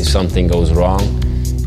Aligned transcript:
if 0.00 0.08
something 0.08 0.48
goes 0.48 0.72
wrong, 0.72 1.00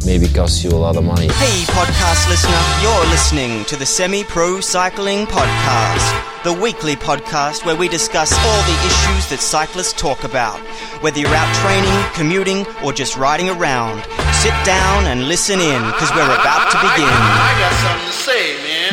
maybe 0.05 0.27
costs 0.27 0.63
you 0.63 0.71
a 0.71 0.75
lot 0.75 0.97
of 0.97 1.03
money. 1.03 1.27
Hey, 1.27 1.63
podcast 1.69 2.27
listener, 2.27 2.59
you're 2.81 3.05
listening 3.11 3.63
to 3.65 3.75
the 3.75 3.85
Semi 3.85 4.23
Pro 4.23 4.59
Cycling 4.59 5.27
Podcast, 5.27 6.43
the 6.43 6.51
weekly 6.51 6.95
podcast 6.95 7.63
where 7.63 7.75
we 7.75 7.87
discuss 7.87 8.33
all 8.33 8.61
the 8.63 8.77
issues 8.89 9.29
that 9.29 9.39
cyclists 9.39 9.93
talk 9.93 10.23
about. 10.23 10.57
Whether 11.03 11.19
you're 11.19 11.29
out 11.29 11.55
training, 11.61 11.93
commuting, 12.15 12.65
or 12.83 12.91
just 12.91 13.17
riding 13.17 13.49
around, 13.49 14.01
sit 14.41 14.55
down 14.65 15.05
and 15.05 15.27
listen 15.27 15.59
in 15.59 15.81
because 15.93 16.09
we're 16.11 16.25
about 16.25 16.71
to 16.73 16.77
begin. 16.81 17.05
I 17.13 17.53
got 17.61 17.73
something 17.85 18.07
to 18.07 18.13
say, 18.17 18.17
man. 18.17 18.22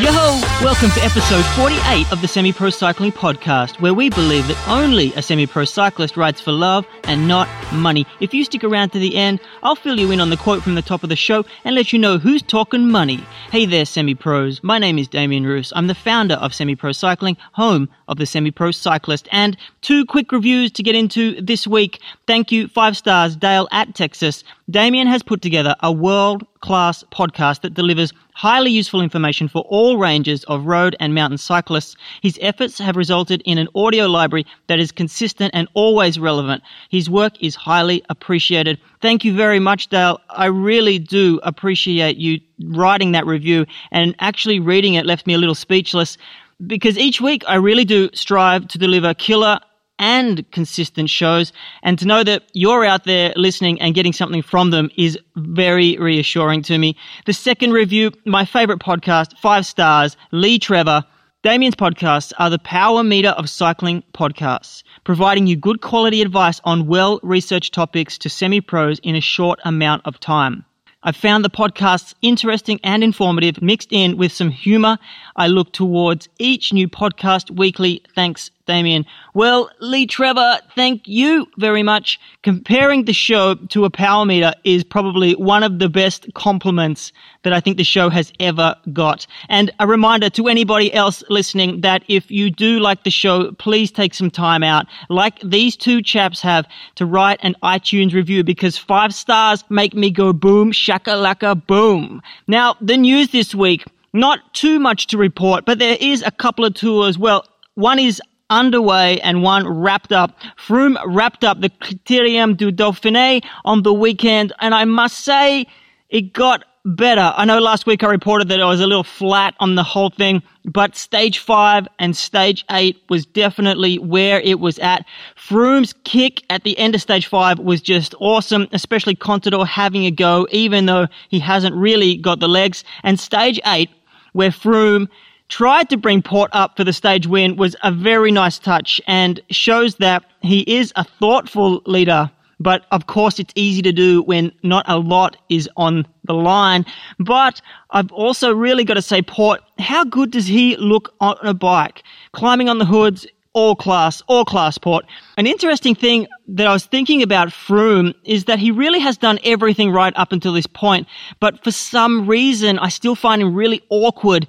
Yo! 0.01 0.41
Welcome 0.63 0.89
to 0.93 1.05
episode 1.05 1.45
48 1.57 2.11
of 2.11 2.23
the 2.23 2.29
Semi 2.29 2.55
Pro 2.55 2.71
Cycling 2.71 3.13
Podcast, 3.13 3.83
where 3.83 3.93
we 3.93 4.09
believe 4.09 4.49
that 4.49 4.57
only 4.67 5.13
a 5.13 5.21
semi 5.21 5.47
pro 5.47 5.67
cyclist 5.67 6.17
rides 6.17 6.41
for 6.41 6.53
love 6.53 6.87
and 7.05 7.29
not 7.29 7.47
money. 7.71 8.07
If 8.19 8.33
you 8.33 8.43
stick 8.45 8.65
around 8.65 8.91
to 8.91 8.99
the 8.99 9.15
end, 9.15 9.41
I'll 9.63 9.75
fill 9.75 10.01
you 10.01 10.11
in 10.11 10.19
on 10.19 10.31
the 10.31 10.39
quote 10.39 10.63
from 10.63 10.75
the 10.75 10.81
top 10.81 11.03
of 11.03 11.11
the 11.11 11.17
show 11.17 11.45
and 11.65 11.75
let 11.75 11.93
you 11.93 11.99
know 11.99 12.17
who's 12.17 12.41
talking 12.41 12.89
money. 12.91 13.23
Hey 13.51 13.67
there, 13.67 13.85
semi 13.85 14.15
pros. 14.15 14.63
My 14.63 14.79
name 14.79 14.99
is 14.99 15.07
Damien 15.07 15.45
Roos. 15.45 15.71
I'm 15.77 15.87
the 15.87 15.95
founder 15.95 16.37
of 16.37 16.55
Semi 16.55 16.77
Pro 16.77 16.93
Cycling, 16.93 17.37
home 17.53 17.91
of 18.11 18.19
the 18.19 18.27
Semi 18.27 18.51
Pro 18.51 18.73
Cyclist. 18.73 19.29
And 19.33 19.57
two 19.81 20.05
quick 20.05 20.33
reviews 20.33 20.71
to 20.73 20.83
get 20.83 20.95
into 20.95 21.41
this 21.41 21.67
week. 21.67 22.01
Thank 22.27 22.53
you, 22.53 22.69
five 22.69 22.97
stars, 22.97 23.37
Dale 23.37 23.69
at 23.73 23.95
Texas. 23.95 24.45
Damien 24.69 25.07
has 25.07 25.23
put 25.23 25.41
together 25.41 25.75
a 25.81 25.91
world 25.91 26.45
class 26.61 27.03
podcast 27.13 27.63
that 27.63 27.75
delivers 27.75 28.13
highly 28.35 28.71
useful 28.71 29.01
information 29.01 29.49
for 29.49 29.63
all 29.69 29.97
ranges 29.97 30.45
of 30.45 30.67
road 30.67 30.95
and 31.01 31.15
mountain 31.15 31.39
cyclists. 31.39 31.97
His 32.23 32.39
efforts 32.41 32.79
have 32.79 32.97
resulted 32.97 33.43
in 33.45 33.59
an 33.59 33.69
audio 33.75 34.07
library 34.07 34.47
that 34.67 34.79
is 34.79 34.93
consistent 34.93 35.53
and 35.55 35.69
always 35.75 36.19
relevant. 36.19 36.63
His 36.89 37.11
work 37.11 37.35
is 37.43 37.55
highly 37.55 38.03
appreciated. 38.09 38.79
Thank 39.01 39.25
you 39.25 39.35
very 39.35 39.59
much, 39.59 39.89
Dale. 39.89 40.21
I 40.31 40.47
really 40.47 40.99
do 40.99 41.41
appreciate 41.43 42.17
you 42.17 42.41
writing 42.65 43.13
that 43.13 43.27
review 43.27 43.67
and 43.91 44.15
actually 44.21 44.61
reading 44.61 44.95
it 44.95 45.07
left 45.07 45.27
me 45.27 45.35
a 45.35 45.39
little 45.39 45.55
speechless 45.55 46.19
because 46.67 46.99
each 46.99 47.21
week 47.21 47.43
I 47.47 47.57
really 47.57 47.85
do 47.85 48.11
strive 48.13 48.69
to 48.69 48.79
deliver 48.79 49.15
killer 49.15 49.61
and 50.01 50.51
consistent 50.51 51.11
shows. 51.11 51.53
And 51.83 51.99
to 51.99 52.07
know 52.07 52.25
that 52.25 52.45
you're 52.55 52.85
out 52.85 53.05
there 53.05 53.33
listening 53.37 53.81
and 53.81 53.95
getting 53.95 54.15
something 54.15 54.43
from 54.43 54.71
them 54.71 54.91
is 54.97 55.19
very 55.37 55.97
reassuring 55.99 56.63
to 56.63 56.79
me. 56.79 56.97
The 57.27 57.35
second 57.35 57.73
review, 57.73 58.11
my 58.25 58.45
favorite 58.45 58.81
podcast, 58.81 59.39
five 59.39 59.67
stars, 59.67 60.17
Lee 60.33 60.59
Trevor. 60.59 61.05
Damien's 61.43 61.75
podcasts 61.75 62.33
are 62.39 62.51
the 62.51 62.59
power 62.59 63.03
meter 63.03 63.31
of 63.31 63.49
cycling 63.49 64.03
podcasts, 64.13 64.83
providing 65.05 65.47
you 65.47 65.57
good 65.57 65.81
quality 65.81 66.21
advice 66.21 66.61
on 66.65 66.87
well 66.87 67.19
researched 67.23 67.73
topics 67.73 68.19
to 68.19 68.29
semi 68.29 68.61
pros 68.61 68.99
in 68.99 69.17
a 69.17 69.23
short 69.23 69.59
amount 69.65 70.03
of 70.05 70.21
time. 70.21 70.67
I 71.03 71.13
found 71.13 71.43
the 71.43 71.51
podcasts 71.51 72.13
interesting 72.21 72.79
and 72.85 73.03
informative, 73.03 73.63
mixed 73.63 73.89
in 73.91 74.19
with 74.19 74.33
some 74.33 74.51
humor. 74.51 74.99
I 75.41 75.47
look 75.47 75.73
towards 75.73 76.29
each 76.39 76.71
new 76.71 76.87
podcast 76.87 77.51
weekly. 77.51 78.03
Thanks, 78.15 78.51
Damien. 78.67 79.07
Well, 79.33 79.71
Lee 79.81 80.07
Trevor, 80.07 80.59
thank 80.77 81.09
you 81.09 81.47
very 81.57 81.83
much. 81.83 82.21
Comparing 82.43 83.07
the 83.07 83.15
show 83.15 83.55
to 83.55 83.87
a 83.87 83.91
power 83.91 84.27
meter 84.27 84.53
is 84.65 84.85
probably 84.85 85.33
one 85.33 85.63
of 85.63 85.79
the 85.79 85.89
best 85.89 86.27
compliments 86.35 87.11
that 87.43 87.55
I 87.55 87.61
think 87.61 87.79
the 87.79 87.85
show 87.85 88.11
has 88.11 88.35
ever 88.39 88.77
got. 88.93 89.27
And 89.49 89.71
a 89.81 89.87
reminder 89.87 90.29
to 90.29 90.47
anybody 90.47 90.93
else 90.93 91.25
listening 91.31 91.81
that 91.81 92.03
if 92.07 92.31
you 92.31 92.51
do 92.51 92.79
like 92.79 93.05
the 93.05 93.11
show, 93.11 93.53
please 93.53 93.91
take 93.91 94.13
some 94.13 94.31
time 94.31 94.63
out, 94.63 94.85
like 95.09 95.41
these 95.41 95.75
two 95.75 96.03
chaps 96.03 96.43
have, 96.43 96.67
to 96.97 97.07
write 97.07 97.41
an 97.43 97.57
iTunes 97.63 98.13
review 98.13 98.45
because 98.45 98.77
five 98.77 99.15
stars 99.15 99.65
make 99.71 99.95
me 99.95 100.11
go 100.11 100.35
boom, 100.35 100.71
shakalaka 100.71 101.67
boom. 101.67 102.21
Now, 102.47 102.77
the 102.83 102.99
news 102.99 103.31
this 103.31 103.55
week. 103.55 103.87
Not 104.13 104.55
too 104.55 104.81
much 104.81 105.07
to 105.09 105.19
report, 105.19 105.65
but 105.65 105.79
there 105.79 105.97
is 106.01 106.23
a 106.23 106.33
couple 106.33 106.65
of 106.65 106.75
tours. 106.75 107.17
Well, 107.17 107.45
one 107.75 107.99
is 107.99 108.21
underway 108.51 109.21
and 109.21 109.43
one 109.43 109.67
wrapped 109.69 110.13
up. 110.13 110.37
Froome 110.59 110.97
wrapped 111.07 111.45
up 111.45 111.61
the 111.61 111.71
Criterium 111.71 112.57
du 112.57 112.73
Dauphiné 112.73 113.45
on 113.65 113.83
the 113.83 113.93
weekend, 113.93 114.53
and 114.61 114.75
I 114.75 114.85
must 114.85 115.21
say 115.25 115.67
it 116.09 116.33
got 116.33 116.65
better. 116.85 117.33
I 117.37 117.45
know 117.45 117.59
last 117.59 117.87
week 117.87 118.03
I 118.03 118.09
reported 118.09 118.49
that 118.49 118.61
I 118.61 118.65
was 118.65 118.81
a 118.81 118.87
little 118.87 119.05
flat 119.05 119.55
on 119.61 119.75
the 119.75 119.83
whole 119.83 120.11
thing, 120.11 120.43
but 120.65 120.97
stage 120.97 121.39
five 121.39 121.87
and 121.99 122.17
stage 122.17 122.65
eight 122.71 123.03
was 123.09 123.27
definitely 123.27 123.99
where 123.99 124.41
it 124.41 124.61
was 124.61 124.79
at. 124.79 125.05
Froome's 125.37 125.93
kick 126.05 126.43
at 126.49 126.65
the 126.65 126.79
end 126.79 126.95
of 126.95 127.03
stage 127.03 127.27
five 127.27 127.59
was 127.59 127.81
just 127.81 128.15
awesome, 128.19 128.67
especially 128.73 129.15
Contador 129.15 129.67
having 129.67 130.07
a 130.07 130.11
go, 130.11 130.47
even 130.51 130.87
though 130.87 131.07
he 131.29 131.39
hasn't 131.39 131.75
really 131.75 132.17
got 132.17 132.41
the 132.41 132.49
legs. 132.49 132.83
And 133.03 133.21
stage 133.21 133.61
eight, 133.67 133.91
where 134.33 134.51
Froome 134.51 135.09
tried 135.49 135.91
to 135.91 135.97
bring 135.97 136.23
Porte 136.23 136.51
up 136.53 136.77
for 136.77 136.85
the 136.85 136.93
stage 136.93 137.27
win 137.27 137.57
was 137.57 137.77
a 137.83 137.93
very 137.93 138.31
nice 138.31 138.59
touch 138.59 139.01
and 139.07 139.41
shows 139.51 139.97
that 139.97 140.25
he 140.43 140.61
is 140.61 140.93
a 140.97 141.05
thoughtful 141.05 141.83
leader. 141.87 142.31
But 142.61 142.87
of 142.93 143.07
course, 143.07 143.39
it's 143.39 143.53
easy 143.57 143.83
to 143.83 143.93
do 143.93 144.23
when 144.23 144.53
not 144.63 144.85
a 144.87 144.99
lot 144.99 145.37
is 145.49 145.69
on 145.77 146.07
the 146.25 146.35
line. 146.35 146.85
But 147.19 147.61
I've 147.91 148.13
also 148.13 148.55
really 148.55 148.85
got 148.85 148.95
to 148.95 149.03
say, 149.03 149.23
Porte, 149.23 149.63
how 149.79 150.05
good 150.05 150.31
does 150.31 150.47
he 150.47 150.77
look 150.77 151.15
on 151.21 151.37
a 151.43 151.55
bike? 151.55 152.03
Climbing 152.33 152.69
on 152.69 152.79
the 152.79 152.85
hoods, 152.85 153.27
all 153.53 153.75
class, 153.75 154.23
all 154.29 154.45
class 154.45 154.79
Porte. 154.79 155.05
An 155.37 155.47
interesting 155.47 155.95
thing 155.95 156.29
that 156.49 156.67
I 156.67 156.73
was 156.73 156.87
thinking 156.87 157.23
about 157.23 157.49
Froome 157.49 158.15
is 158.25 158.45
that 158.45 158.59
he 158.59 158.71
really 158.71 159.01
has 159.01 159.17
done 159.17 159.39
everything 159.45 159.91
right 159.91 160.13
up 160.17 160.33
until 160.33 160.53
this 160.53 160.67
point, 160.67 161.09
but 161.41 161.63
for 161.65 161.73
some 161.73 162.29
reason 162.29 162.79
I 162.79 162.89
still 162.89 163.15
find 163.17 163.43
him 163.43 163.55
really 163.55 163.83
awkward 163.91 164.47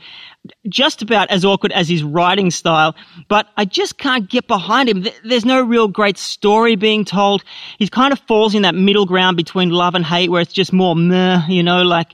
just 0.69 1.01
about 1.01 1.29
as 1.29 1.45
awkward 1.45 1.71
as 1.71 1.87
his 1.87 2.03
writing 2.03 2.49
style, 2.51 2.95
but 3.27 3.47
I 3.57 3.65
just 3.65 3.97
can't 3.97 4.29
get 4.29 4.47
behind 4.47 4.89
him. 4.89 5.05
There's 5.23 5.45
no 5.45 5.61
real 5.61 5.87
great 5.87 6.17
story 6.17 6.75
being 6.75 7.05
told. 7.05 7.43
He 7.77 7.87
kind 7.87 8.11
of 8.11 8.19
falls 8.19 8.55
in 8.55 8.63
that 8.63 8.75
middle 8.75 9.05
ground 9.05 9.37
between 9.37 9.69
love 9.69 9.93
and 9.93 10.05
hate 10.05 10.29
where 10.29 10.41
it's 10.41 10.53
just 10.53 10.73
more 10.73 10.95
meh, 10.95 11.45
you 11.47 11.61
know, 11.61 11.83
like 11.83 12.13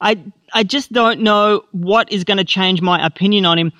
I, 0.00 0.22
I 0.52 0.62
just 0.62 0.92
don't 0.92 1.20
know 1.20 1.64
what 1.72 2.10
is 2.10 2.24
going 2.24 2.38
to 2.38 2.44
change 2.44 2.80
my 2.80 3.04
opinion 3.04 3.44
on 3.44 3.58
him. 3.58 3.72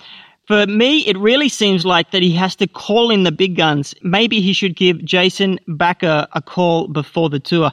For 0.47 0.65
me, 0.65 1.01
it 1.01 1.19
really 1.19 1.49
seems 1.49 1.85
like 1.85 2.13
that 2.13 2.23
he 2.23 2.31
has 2.35 2.55
to 2.57 2.69
call 2.69 3.11
in 3.11 3.25
the 3.25 3.33
big 3.33 3.57
guns. 3.57 3.97
Maybe 4.03 4.41
he 4.41 4.53
should 4.53 4.77
give 4.77 5.05
Jason 5.05 5.59
Bakker 5.67 6.29
a 6.33 6.41
call 6.41 6.87
before 6.87 7.29
the 7.29 7.41
tour. 7.41 7.73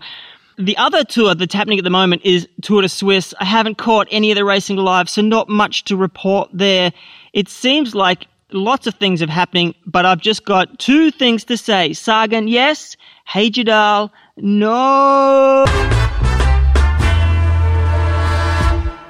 The 0.57 0.75
other 0.77 1.03
tour 1.03 1.35
that's 1.35 1.53
happening 1.53 1.77
at 1.77 1.83
the 1.83 1.91
moment 1.91 2.23
is 2.25 2.47
Tour 2.63 2.81
de 2.81 2.89
Suisse. 2.89 3.31
I 3.39 3.45
haven't 3.45 3.77
caught 3.77 4.07
any 4.09 4.31
of 4.31 4.37
the 4.37 4.43
racing 4.43 4.77
live, 4.77 5.07
so 5.07 5.21
not 5.21 5.49
much 5.49 5.83
to 5.85 5.95
report 5.95 6.49
there. 6.51 6.91
It 7.31 7.47
seems 7.47 7.93
like 7.93 8.25
lots 8.51 8.87
of 8.87 8.95
things 8.95 9.21
are 9.21 9.29
happening, 9.29 9.75
but 9.85 10.07
I've 10.07 10.21
just 10.21 10.43
got 10.43 10.79
two 10.79 11.11
things 11.11 11.43
to 11.45 11.57
say. 11.57 11.93
Sagan, 11.93 12.47
yes. 12.47 12.97
Hesjedal, 13.29 14.09
no. 14.37 15.65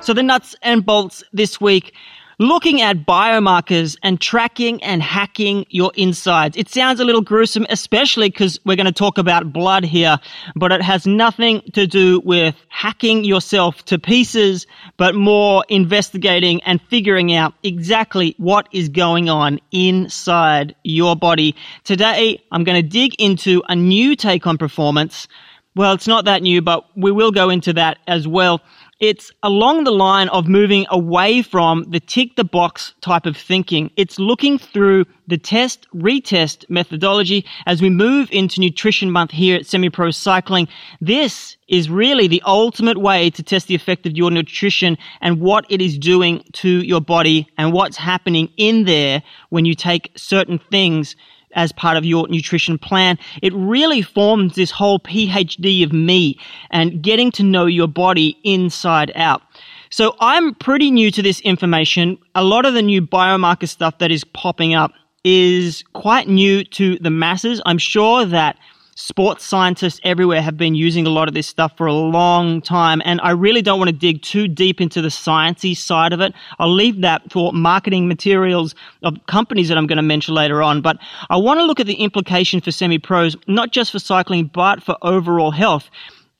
So 0.01 0.13
the 0.13 0.21
nuts 0.21 0.53
and 0.61 0.85
bolts 0.85 1.23
this 1.31 1.61
week 1.61 1.93
looking 2.39 2.81
at 2.81 3.05
biomarkers 3.05 3.97
and 4.03 4.19
tracking 4.19 4.81
and 4.83 5.01
hacking 5.01 5.65
your 5.69 5.91
insides. 5.95 6.57
It 6.57 6.69
sounds 6.69 6.99
a 6.99 7.05
little 7.05 7.21
gruesome, 7.21 7.65
especially 7.69 8.29
because 8.29 8.59
we're 8.65 8.75
going 8.75 8.85
to 8.85 8.91
talk 8.91 9.17
about 9.17 9.53
blood 9.53 9.83
here, 9.83 10.17
but 10.55 10.71
it 10.71 10.81
has 10.81 11.05
nothing 11.05 11.61
to 11.73 11.87
do 11.87 12.21
with 12.23 12.55
hacking 12.69 13.23
yourself 13.23 13.83
to 13.85 13.99
pieces, 13.99 14.67
but 14.97 15.15
more 15.15 15.63
investigating 15.69 16.61
and 16.63 16.81
figuring 16.81 17.33
out 17.33 17.53
exactly 17.63 18.35
what 18.37 18.67
is 18.71 18.89
going 18.89 19.29
on 19.29 19.59
inside 19.71 20.75
your 20.83 21.15
body. 21.15 21.55
Today, 21.83 22.43
I'm 22.51 22.63
going 22.63 22.81
to 22.81 22.87
dig 22.87 23.15
into 23.19 23.63
a 23.67 23.75
new 23.75 24.15
take 24.15 24.47
on 24.47 24.57
performance. 24.57 25.27
Well, 25.75 25.93
it's 25.93 26.07
not 26.07 26.25
that 26.25 26.43
new, 26.43 26.61
but 26.61 26.85
we 26.95 27.11
will 27.11 27.31
go 27.31 27.49
into 27.49 27.73
that 27.73 27.97
as 28.07 28.27
well. 28.27 28.61
It's 29.03 29.33
along 29.43 29.83
the 29.83 29.91
line 29.91 30.29
of 30.29 30.47
moving 30.47 30.85
away 30.89 31.41
from 31.41 31.83
the 31.89 31.99
tick 31.99 32.37
the 32.37 32.45
box 32.45 32.93
type 33.01 33.25
of 33.25 33.35
thinking. 33.35 33.91
It's 33.97 34.17
looking 34.17 34.57
through 34.57 35.07
the 35.27 35.37
test 35.37 35.85
retest 35.93 36.63
methodology 36.69 37.43
as 37.65 37.81
we 37.81 37.89
move 37.89 38.29
into 38.31 38.61
nutrition 38.61 39.11
month 39.11 39.31
here 39.31 39.57
at 39.57 39.65
Semi 39.65 39.89
Pro 39.89 40.11
Cycling. 40.11 40.69
This 41.01 41.57
is 41.67 41.89
really 41.89 42.29
the 42.29 42.41
ultimate 42.45 42.97
way 42.97 43.29
to 43.31 43.43
test 43.43 43.67
the 43.67 43.75
effect 43.75 44.05
of 44.05 44.15
your 44.15 44.31
nutrition 44.31 44.97
and 45.19 45.41
what 45.41 45.65
it 45.67 45.81
is 45.81 45.97
doing 45.97 46.41
to 46.53 46.69
your 46.69 47.01
body 47.01 47.45
and 47.57 47.73
what's 47.73 47.97
happening 47.97 48.53
in 48.55 48.85
there 48.85 49.21
when 49.49 49.65
you 49.65 49.75
take 49.75 50.13
certain 50.15 50.59
things 50.71 51.17
as 51.53 51.71
part 51.71 51.97
of 51.97 52.05
your 52.05 52.27
nutrition 52.27 52.77
plan. 52.77 53.17
It 53.41 53.53
really 53.53 54.01
forms 54.01 54.55
this 54.55 54.71
whole 54.71 54.99
PhD 54.99 55.83
of 55.83 55.93
me 55.93 56.37
and 56.69 57.01
getting 57.01 57.31
to 57.31 57.43
know 57.43 57.65
your 57.65 57.87
body 57.87 58.37
inside 58.43 59.11
out. 59.15 59.41
So 59.89 60.15
I'm 60.19 60.55
pretty 60.55 60.89
new 60.89 61.11
to 61.11 61.21
this 61.21 61.39
information. 61.41 62.17
A 62.35 62.43
lot 62.43 62.65
of 62.65 62.73
the 62.73 62.81
new 62.81 63.01
biomarker 63.01 63.69
stuff 63.69 63.99
that 63.99 64.11
is 64.11 64.23
popping 64.23 64.73
up 64.73 64.91
is 65.23 65.83
quite 65.93 66.27
new 66.27 66.63
to 66.63 66.97
the 66.99 67.09
masses. 67.09 67.61
I'm 67.65 67.77
sure 67.77 68.25
that 68.25 68.57
sports 68.95 69.45
scientists 69.45 69.99
everywhere 70.03 70.41
have 70.41 70.57
been 70.57 70.75
using 70.75 71.05
a 71.05 71.09
lot 71.09 71.27
of 71.27 71.33
this 71.33 71.47
stuff 71.47 71.75
for 71.77 71.87
a 71.87 71.93
long 71.93 72.61
time, 72.61 73.01
and 73.05 73.19
I 73.21 73.31
really 73.31 73.61
don't 73.61 73.79
want 73.79 73.89
to 73.89 73.95
dig 73.95 74.21
too 74.21 74.47
deep 74.47 74.79
into 74.81 75.01
the 75.01 75.09
sciencey 75.09 75.75
side 75.75 76.13
of 76.13 76.21
it. 76.21 76.33
I'll 76.59 76.73
leave 76.73 77.01
that 77.01 77.31
for 77.31 77.53
marketing 77.53 78.07
materials 78.07 78.75
of 79.01 79.17
companies 79.27 79.69
that 79.69 79.77
I'm 79.77 79.87
going 79.87 79.97
to 79.97 80.03
mention 80.03 80.33
later 80.33 80.61
on. 80.61 80.81
But 80.81 80.97
I 81.29 81.37
want 81.37 81.59
to 81.59 81.65
look 81.65 81.79
at 81.79 81.87
the 81.87 81.95
implication 81.95 82.61
for 82.61 82.71
semi-pros, 82.71 83.35
not 83.47 83.71
just 83.71 83.91
for 83.91 83.99
cycling, 83.99 84.51
but 84.53 84.83
for 84.83 84.97
overall 85.01 85.51
health 85.51 85.89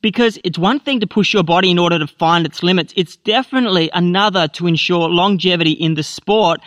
because 0.03 0.38
it's 0.44 0.59
one 0.59 0.79
thing 0.79 1.00
to 1.00 1.07
push 1.07 1.33
your 1.33 1.44
body 1.44 1.71
in 1.71 1.79
order 1.79 1.97
to 1.97 2.05
find 2.05 2.45
its 2.45 2.61
limits. 2.61 2.94
It's 2.95 3.15
definitely 3.15 3.89
another 3.94 4.50
to 4.50 4.67
ensure 4.67 5.09
longevity 5.09 5.71
in 5.71 5.95
the 5.95 6.03
sport. 6.03 6.59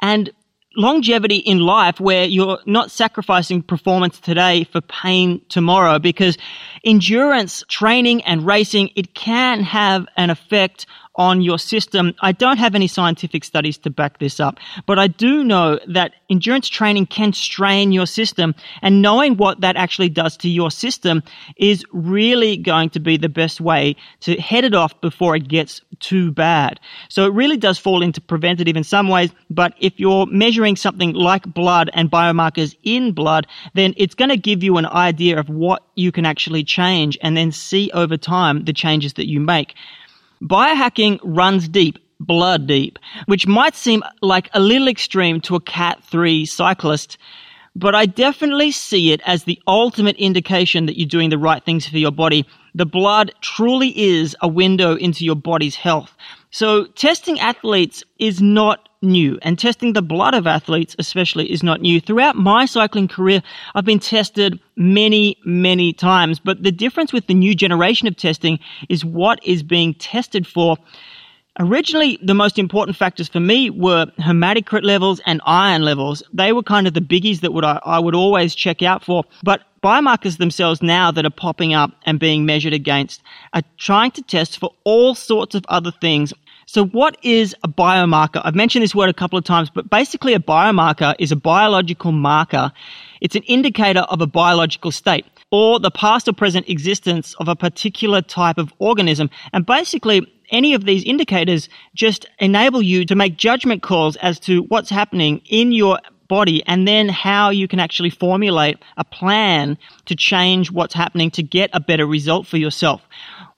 And 0.00 0.30
longevity 0.76 1.36
in 1.36 1.60
life 1.60 2.00
where 2.00 2.24
you're 2.24 2.58
not 2.66 2.90
sacrificing 2.90 3.62
performance 3.62 4.18
today 4.18 4.64
for 4.64 4.80
pain 4.80 5.40
tomorrow 5.48 5.98
because 5.98 6.36
endurance 6.84 7.64
training 7.68 8.22
and 8.24 8.46
racing, 8.46 8.90
it 8.96 9.14
can 9.14 9.60
have 9.62 10.06
an 10.16 10.30
effect 10.30 10.86
on 11.16 11.40
your 11.40 11.58
system. 11.58 12.14
I 12.20 12.32
don't 12.32 12.56
have 12.56 12.74
any 12.74 12.88
scientific 12.88 13.44
studies 13.44 13.78
to 13.78 13.90
back 13.90 14.18
this 14.18 14.40
up, 14.40 14.58
but 14.86 14.98
I 14.98 15.06
do 15.06 15.44
know 15.44 15.78
that 15.88 16.14
endurance 16.28 16.68
training 16.68 17.06
can 17.06 17.32
strain 17.32 17.92
your 17.92 18.06
system 18.06 18.54
and 18.82 19.00
knowing 19.00 19.36
what 19.36 19.60
that 19.60 19.76
actually 19.76 20.08
does 20.08 20.36
to 20.38 20.48
your 20.48 20.70
system 20.70 21.22
is 21.56 21.84
really 21.92 22.56
going 22.56 22.90
to 22.90 23.00
be 23.00 23.16
the 23.16 23.28
best 23.28 23.60
way 23.60 23.96
to 24.20 24.34
head 24.36 24.64
it 24.64 24.74
off 24.74 25.00
before 25.00 25.36
it 25.36 25.48
gets 25.48 25.80
too 26.00 26.32
bad. 26.32 26.80
So 27.08 27.24
it 27.26 27.32
really 27.32 27.56
does 27.56 27.78
fall 27.78 28.02
into 28.02 28.20
preventative 28.20 28.76
in 28.76 28.84
some 28.84 29.08
ways, 29.08 29.30
but 29.50 29.74
if 29.78 29.98
you're 30.00 30.26
measuring 30.26 30.76
something 30.76 31.12
like 31.12 31.44
blood 31.44 31.90
and 31.94 32.10
biomarkers 32.10 32.76
in 32.82 33.12
blood, 33.12 33.46
then 33.74 33.94
it's 33.96 34.14
going 34.14 34.30
to 34.30 34.36
give 34.36 34.62
you 34.62 34.76
an 34.78 34.86
idea 34.86 35.38
of 35.38 35.48
what 35.48 35.84
you 35.94 36.10
can 36.10 36.26
actually 36.26 36.64
change 36.64 37.16
and 37.22 37.36
then 37.36 37.52
see 37.52 37.90
over 37.92 38.16
time 38.16 38.64
the 38.64 38.72
changes 38.72 39.14
that 39.14 39.28
you 39.28 39.40
make. 39.40 39.74
Biohacking 40.44 41.20
runs 41.22 41.68
deep, 41.68 41.98
blood 42.20 42.66
deep, 42.66 42.98
which 43.26 43.46
might 43.46 43.74
seem 43.74 44.02
like 44.20 44.50
a 44.52 44.60
little 44.60 44.88
extreme 44.88 45.40
to 45.42 45.56
a 45.56 45.60
Cat 45.60 46.02
3 46.04 46.44
cyclist, 46.44 47.16
but 47.74 47.94
I 47.94 48.06
definitely 48.06 48.70
see 48.70 49.12
it 49.12 49.20
as 49.24 49.44
the 49.44 49.58
ultimate 49.66 50.16
indication 50.16 50.86
that 50.86 50.98
you're 50.98 51.08
doing 51.08 51.30
the 51.30 51.38
right 51.38 51.64
things 51.64 51.88
for 51.88 51.96
your 51.96 52.12
body. 52.12 52.46
The 52.74 52.86
blood 52.86 53.32
truly 53.40 53.98
is 53.98 54.36
a 54.42 54.48
window 54.48 54.96
into 54.96 55.24
your 55.24 55.34
body's 55.34 55.76
health. 55.76 56.14
So 56.50 56.86
testing 56.86 57.40
athletes 57.40 58.04
is 58.18 58.40
not 58.40 58.88
new 59.04 59.38
and 59.42 59.58
testing 59.58 59.92
the 59.92 60.02
blood 60.02 60.34
of 60.34 60.46
athletes 60.46 60.96
especially 60.98 61.50
is 61.52 61.62
not 61.62 61.80
new. 61.80 62.00
Throughout 62.00 62.36
my 62.36 62.66
cycling 62.66 63.08
career, 63.08 63.42
I've 63.74 63.84
been 63.84 64.00
tested 64.00 64.58
many, 64.76 65.38
many 65.44 65.92
times, 65.92 66.38
but 66.38 66.62
the 66.62 66.72
difference 66.72 67.12
with 67.12 67.26
the 67.26 67.34
new 67.34 67.54
generation 67.54 68.08
of 68.08 68.16
testing 68.16 68.58
is 68.88 69.04
what 69.04 69.44
is 69.44 69.62
being 69.62 69.94
tested 69.94 70.46
for. 70.46 70.76
Originally, 71.60 72.18
the 72.20 72.34
most 72.34 72.58
important 72.58 72.96
factors 72.96 73.28
for 73.28 73.38
me 73.38 73.70
were 73.70 74.06
hematocrit 74.18 74.82
levels 74.82 75.20
and 75.24 75.40
iron 75.46 75.82
levels. 75.82 76.20
They 76.32 76.52
were 76.52 76.64
kind 76.64 76.88
of 76.88 76.94
the 76.94 77.00
biggies 77.00 77.40
that 77.42 77.52
would 77.52 77.64
I, 77.64 77.78
I 77.84 78.00
would 78.00 78.16
always 78.16 78.56
check 78.56 78.82
out 78.82 79.04
for. 79.04 79.22
But 79.44 79.62
biomarkers 79.80 80.38
themselves 80.38 80.82
now 80.82 81.12
that 81.12 81.24
are 81.24 81.30
popping 81.30 81.72
up 81.72 81.92
and 82.06 82.18
being 82.18 82.44
measured 82.44 82.72
against 82.72 83.22
are 83.52 83.62
trying 83.76 84.10
to 84.12 84.22
test 84.22 84.58
for 84.58 84.70
all 84.82 85.14
sorts 85.14 85.54
of 85.54 85.64
other 85.68 85.92
things 85.92 86.32
so, 86.66 86.86
what 86.86 87.16
is 87.22 87.54
a 87.62 87.68
biomarker? 87.68 88.40
I've 88.44 88.54
mentioned 88.54 88.82
this 88.82 88.94
word 88.94 89.10
a 89.10 89.14
couple 89.14 89.38
of 89.38 89.44
times, 89.44 89.70
but 89.70 89.90
basically, 89.90 90.34
a 90.34 90.38
biomarker 90.38 91.14
is 91.18 91.32
a 91.32 91.36
biological 91.36 92.12
marker. 92.12 92.72
It's 93.20 93.36
an 93.36 93.42
indicator 93.44 94.00
of 94.00 94.20
a 94.20 94.26
biological 94.26 94.90
state 94.90 95.26
or 95.50 95.78
the 95.78 95.90
past 95.90 96.26
or 96.26 96.32
present 96.32 96.68
existence 96.68 97.34
of 97.34 97.48
a 97.48 97.56
particular 97.56 98.22
type 98.22 98.58
of 98.58 98.72
organism. 98.78 99.30
And 99.52 99.64
basically, 99.64 100.26
any 100.50 100.74
of 100.74 100.84
these 100.84 101.04
indicators 101.04 101.68
just 101.94 102.26
enable 102.38 102.82
you 102.82 103.04
to 103.06 103.14
make 103.14 103.36
judgment 103.36 103.82
calls 103.82 104.16
as 104.16 104.38
to 104.40 104.62
what's 104.62 104.90
happening 104.90 105.40
in 105.48 105.72
your 105.72 105.98
body 106.28 106.62
and 106.66 106.88
then 106.88 107.08
how 107.08 107.50
you 107.50 107.68
can 107.68 107.78
actually 107.78 108.10
formulate 108.10 108.78
a 108.96 109.04
plan 109.04 109.78
to 110.06 110.16
change 110.16 110.70
what's 110.70 110.94
happening 110.94 111.30
to 111.30 111.42
get 111.42 111.70
a 111.72 111.80
better 111.80 112.06
result 112.06 112.46
for 112.46 112.56
yourself. 112.56 113.02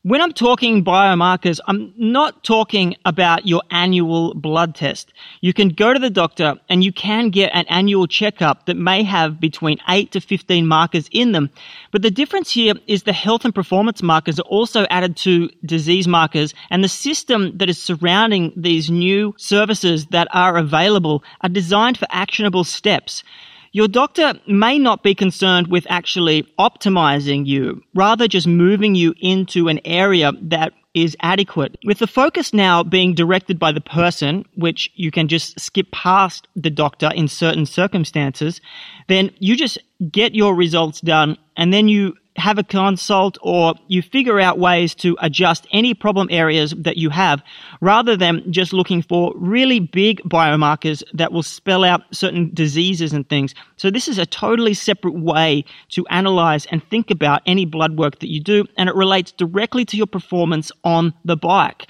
When 0.06 0.22
I'm 0.22 0.30
talking 0.30 0.84
biomarkers, 0.84 1.58
I'm 1.66 1.92
not 1.96 2.44
talking 2.44 2.94
about 3.04 3.48
your 3.48 3.62
annual 3.72 4.34
blood 4.34 4.76
test. 4.76 5.12
You 5.40 5.52
can 5.52 5.70
go 5.70 5.92
to 5.92 5.98
the 5.98 6.10
doctor 6.10 6.54
and 6.68 6.84
you 6.84 6.92
can 6.92 7.30
get 7.30 7.50
an 7.52 7.64
annual 7.68 8.06
checkup 8.06 8.66
that 8.66 8.76
may 8.76 9.02
have 9.02 9.40
between 9.40 9.78
8 9.88 10.12
to 10.12 10.20
15 10.20 10.64
markers 10.64 11.08
in 11.10 11.32
them. 11.32 11.50
But 11.90 12.02
the 12.02 12.12
difference 12.12 12.52
here 12.52 12.74
is 12.86 13.02
the 13.02 13.12
health 13.12 13.44
and 13.44 13.52
performance 13.52 14.00
markers 14.00 14.38
are 14.38 14.42
also 14.42 14.86
added 14.90 15.16
to 15.24 15.50
disease 15.64 16.06
markers 16.06 16.54
and 16.70 16.84
the 16.84 16.88
system 16.88 17.58
that 17.58 17.68
is 17.68 17.82
surrounding 17.82 18.52
these 18.54 18.88
new 18.88 19.34
services 19.38 20.06
that 20.12 20.28
are 20.32 20.56
available 20.56 21.24
are 21.40 21.48
designed 21.48 21.98
for 21.98 22.06
actionable 22.10 22.62
steps. 22.62 23.24
Your 23.76 23.88
doctor 23.88 24.32
may 24.46 24.78
not 24.78 25.02
be 25.02 25.14
concerned 25.14 25.66
with 25.66 25.86
actually 25.90 26.44
optimizing 26.58 27.44
you, 27.44 27.82
rather 27.94 28.26
just 28.26 28.46
moving 28.46 28.94
you 28.94 29.12
into 29.20 29.68
an 29.68 29.80
area 29.84 30.32
that 30.44 30.72
is 30.94 31.14
adequate. 31.20 31.76
With 31.84 31.98
the 31.98 32.06
focus 32.06 32.54
now 32.54 32.82
being 32.82 33.14
directed 33.14 33.58
by 33.58 33.72
the 33.72 33.82
person, 33.82 34.46
which 34.54 34.90
you 34.94 35.10
can 35.10 35.28
just 35.28 35.60
skip 35.60 35.90
past 35.90 36.48
the 36.56 36.70
doctor 36.70 37.10
in 37.14 37.28
certain 37.28 37.66
circumstances, 37.66 38.62
then 39.08 39.30
you 39.40 39.54
just 39.54 39.76
get 40.10 40.34
your 40.34 40.54
results 40.54 41.02
done 41.02 41.36
and 41.54 41.70
then 41.70 41.86
you 41.86 42.16
have 42.36 42.58
a 42.58 42.64
consult 42.64 43.38
or 43.42 43.74
you 43.88 44.02
figure 44.02 44.40
out 44.40 44.58
ways 44.58 44.94
to 44.96 45.16
adjust 45.20 45.66
any 45.72 45.94
problem 45.94 46.28
areas 46.30 46.74
that 46.76 46.96
you 46.96 47.10
have 47.10 47.42
rather 47.80 48.16
than 48.16 48.50
just 48.52 48.72
looking 48.72 49.02
for 49.02 49.32
really 49.36 49.80
big 49.80 50.20
biomarkers 50.22 51.02
that 51.12 51.32
will 51.32 51.42
spell 51.42 51.84
out 51.84 52.02
certain 52.12 52.50
diseases 52.54 53.12
and 53.12 53.28
things. 53.28 53.54
So 53.76 53.90
this 53.90 54.08
is 54.08 54.18
a 54.18 54.26
totally 54.26 54.74
separate 54.74 55.14
way 55.14 55.64
to 55.90 56.06
analyze 56.08 56.66
and 56.66 56.82
think 56.88 57.10
about 57.10 57.42
any 57.46 57.64
blood 57.64 57.98
work 57.98 58.18
that 58.20 58.30
you 58.30 58.40
do 58.40 58.64
and 58.76 58.88
it 58.88 58.94
relates 58.94 59.32
directly 59.32 59.84
to 59.86 59.96
your 59.96 60.06
performance 60.06 60.70
on 60.84 61.14
the 61.24 61.36
bike. 61.36 61.86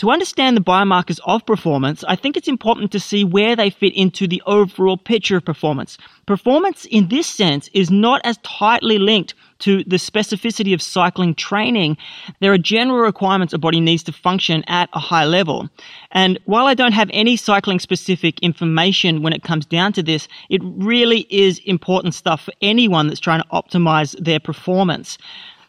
To 0.00 0.10
understand 0.10 0.56
the 0.56 0.62
biomarkers 0.62 1.20
of 1.26 1.44
performance, 1.44 2.04
I 2.04 2.16
think 2.16 2.38
it's 2.38 2.48
important 2.48 2.90
to 2.92 2.98
see 2.98 3.22
where 3.22 3.54
they 3.54 3.68
fit 3.68 3.94
into 3.94 4.26
the 4.26 4.42
overall 4.46 4.96
picture 4.96 5.36
of 5.36 5.44
performance. 5.44 5.98
Performance 6.24 6.86
in 6.86 7.08
this 7.08 7.26
sense 7.26 7.68
is 7.74 7.90
not 7.90 8.22
as 8.24 8.38
tightly 8.38 8.96
linked 8.96 9.34
to 9.58 9.84
the 9.84 9.96
specificity 9.96 10.72
of 10.72 10.80
cycling 10.80 11.34
training. 11.34 11.98
There 12.40 12.50
are 12.50 12.56
general 12.56 13.00
requirements 13.00 13.52
a 13.52 13.58
body 13.58 13.78
needs 13.78 14.02
to 14.04 14.12
function 14.12 14.64
at 14.68 14.88
a 14.94 14.98
high 14.98 15.26
level. 15.26 15.68
And 16.12 16.38
while 16.46 16.66
I 16.66 16.72
don't 16.72 16.92
have 16.92 17.10
any 17.12 17.36
cycling 17.36 17.78
specific 17.78 18.40
information 18.40 19.20
when 19.20 19.34
it 19.34 19.42
comes 19.42 19.66
down 19.66 19.92
to 19.92 20.02
this, 20.02 20.28
it 20.48 20.62
really 20.64 21.26
is 21.28 21.58
important 21.66 22.14
stuff 22.14 22.44
for 22.44 22.54
anyone 22.62 23.08
that's 23.08 23.20
trying 23.20 23.42
to 23.42 23.48
optimize 23.48 24.16
their 24.18 24.40
performance. 24.40 25.18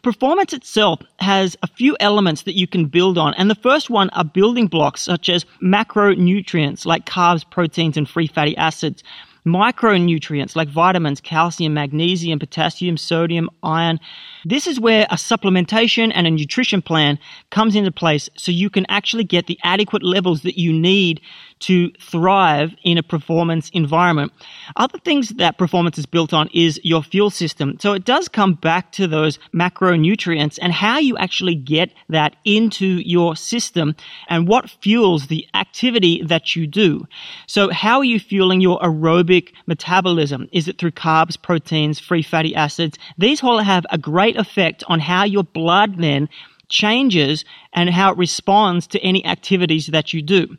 Performance 0.02 0.52
itself 0.52 1.00
has 1.20 1.56
a 1.62 1.68
few 1.68 1.96
elements 2.00 2.42
that 2.42 2.56
you 2.56 2.66
can 2.66 2.86
build 2.86 3.16
on. 3.16 3.34
And 3.34 3.48
the 3.48 3.54
first 3.54 3.88
one 3.88 4.10
are 4.10 4.24
building 4.24 4.66
blocks 4.66 5.00
such 5.00 5.28
as 5.28 5.46
macronutrients 5.62 6.84
like 6.84 7.06
carbs, 7.06 7.48
proteins, 7.48 7.96
and 7.96 8.08
free 8.08 8.26
fatty 8.26 8.56
acids 8.56 9.04
micronutrients 9.46 10.54
like 10.54 10.68
vitamins, 10.68 11.20
calcium, 11.20 11.74
magnesium, 11.74 12.38
potassium, 12.38 12.96
sodium, 12.96 13.50
iron. 13.62 13.98
This 14.44 14.66
is 14.66 14.78
where 14.78 15.06
a 15.10 15.16
supplementation 15.16 16.12
and 16.14 16.26
a 16.26 16.30
nutrition 16.30 16.82
plan 16.82 17.18
comes 17.50 17.74
into 17.74 17.90
place 17.90 18.28
so 18.36 18.52
you 18.52 18.70
can 18.70 18.86
actually 18.88 19.24
get 19.24 19.46
the 19.46 19.58
adequate 19.64 20.02
levels 20.02 20.42
that 20.42 20.58
you 20.58 20.72
need 20.72 21.20
to 21.62 21.90
thrive 22.00 22.74
in 22.82 22.98
a 22.98 23.02
performance 23.02 23.70
environment. 23.72 24.32
Other 24.76 24.98
things 24.98 25.30
that 25.30 25.58
performance 25.58 25.96
is 25.96 26.06
built 26.06 26.32
on 26.32 26.48
is 26.52 26.80
your 26.82 27.02
fuel 27.02 27.30
system. 27.30 27.78
So 27.80 27.92
it 27.92 28.04
does 28.04 28.28
come 28.28 28.54
back 28.54 28.92
to 28.92 29.06
those 29.06 29.38
macronutrients 29.54 30.58
and 30.60 30.72
how 30.72 30.98
you 30.98 31.16
actually 31.16 31.54
get 31.54 31.92
that 32.08 32.36
into 32.44 32.86
your 32.86 33.36
system 33.36 33.94
and 34.28 34.48
what 34.48 34.70
fuels 34.70 35.28
the 35.28 35.46
activity 35.54 36.22
that 36.24 36.56
you 36.56 36.66
do. 36.66 37.06
So 37.46 37.70
how 37.70 37.98
are 37.98 38.04
you 38.04 38.18
fueling 38.18 38.60
your 38.60 38.80
aerobic 38.80 39.52
metabolism? 39.66 40.48
Is 40.52 40.66
it 40.66 40.78
through 40.78 40.92
carbs, 40.92 41.40
proteins, 41.40 42.00
free 42.00 42.22
fatty 42.22 42.54
acids? 42.54 42.98
These 43.18 43.42
all 43.42 43.58
have 43.58 43.86
a 43.90 43.98
great 43.98 44.36
effect 44.36 44.82
on 44.88 44.98
how 44.98 45.24
your 45.24 45.44
blood 45.44 45.98
then 45.98 46.28
changes 46.68 47.44
and 47.72 47.90
how 47.90 48.10
it 48.12 48.18
responds 48.18 48.86
to 48.88 48.98
any 49.00 49.24
activities 49.24 49.88
that 49.88 50.12
you 50.12 50.22
do. 50.22 50.56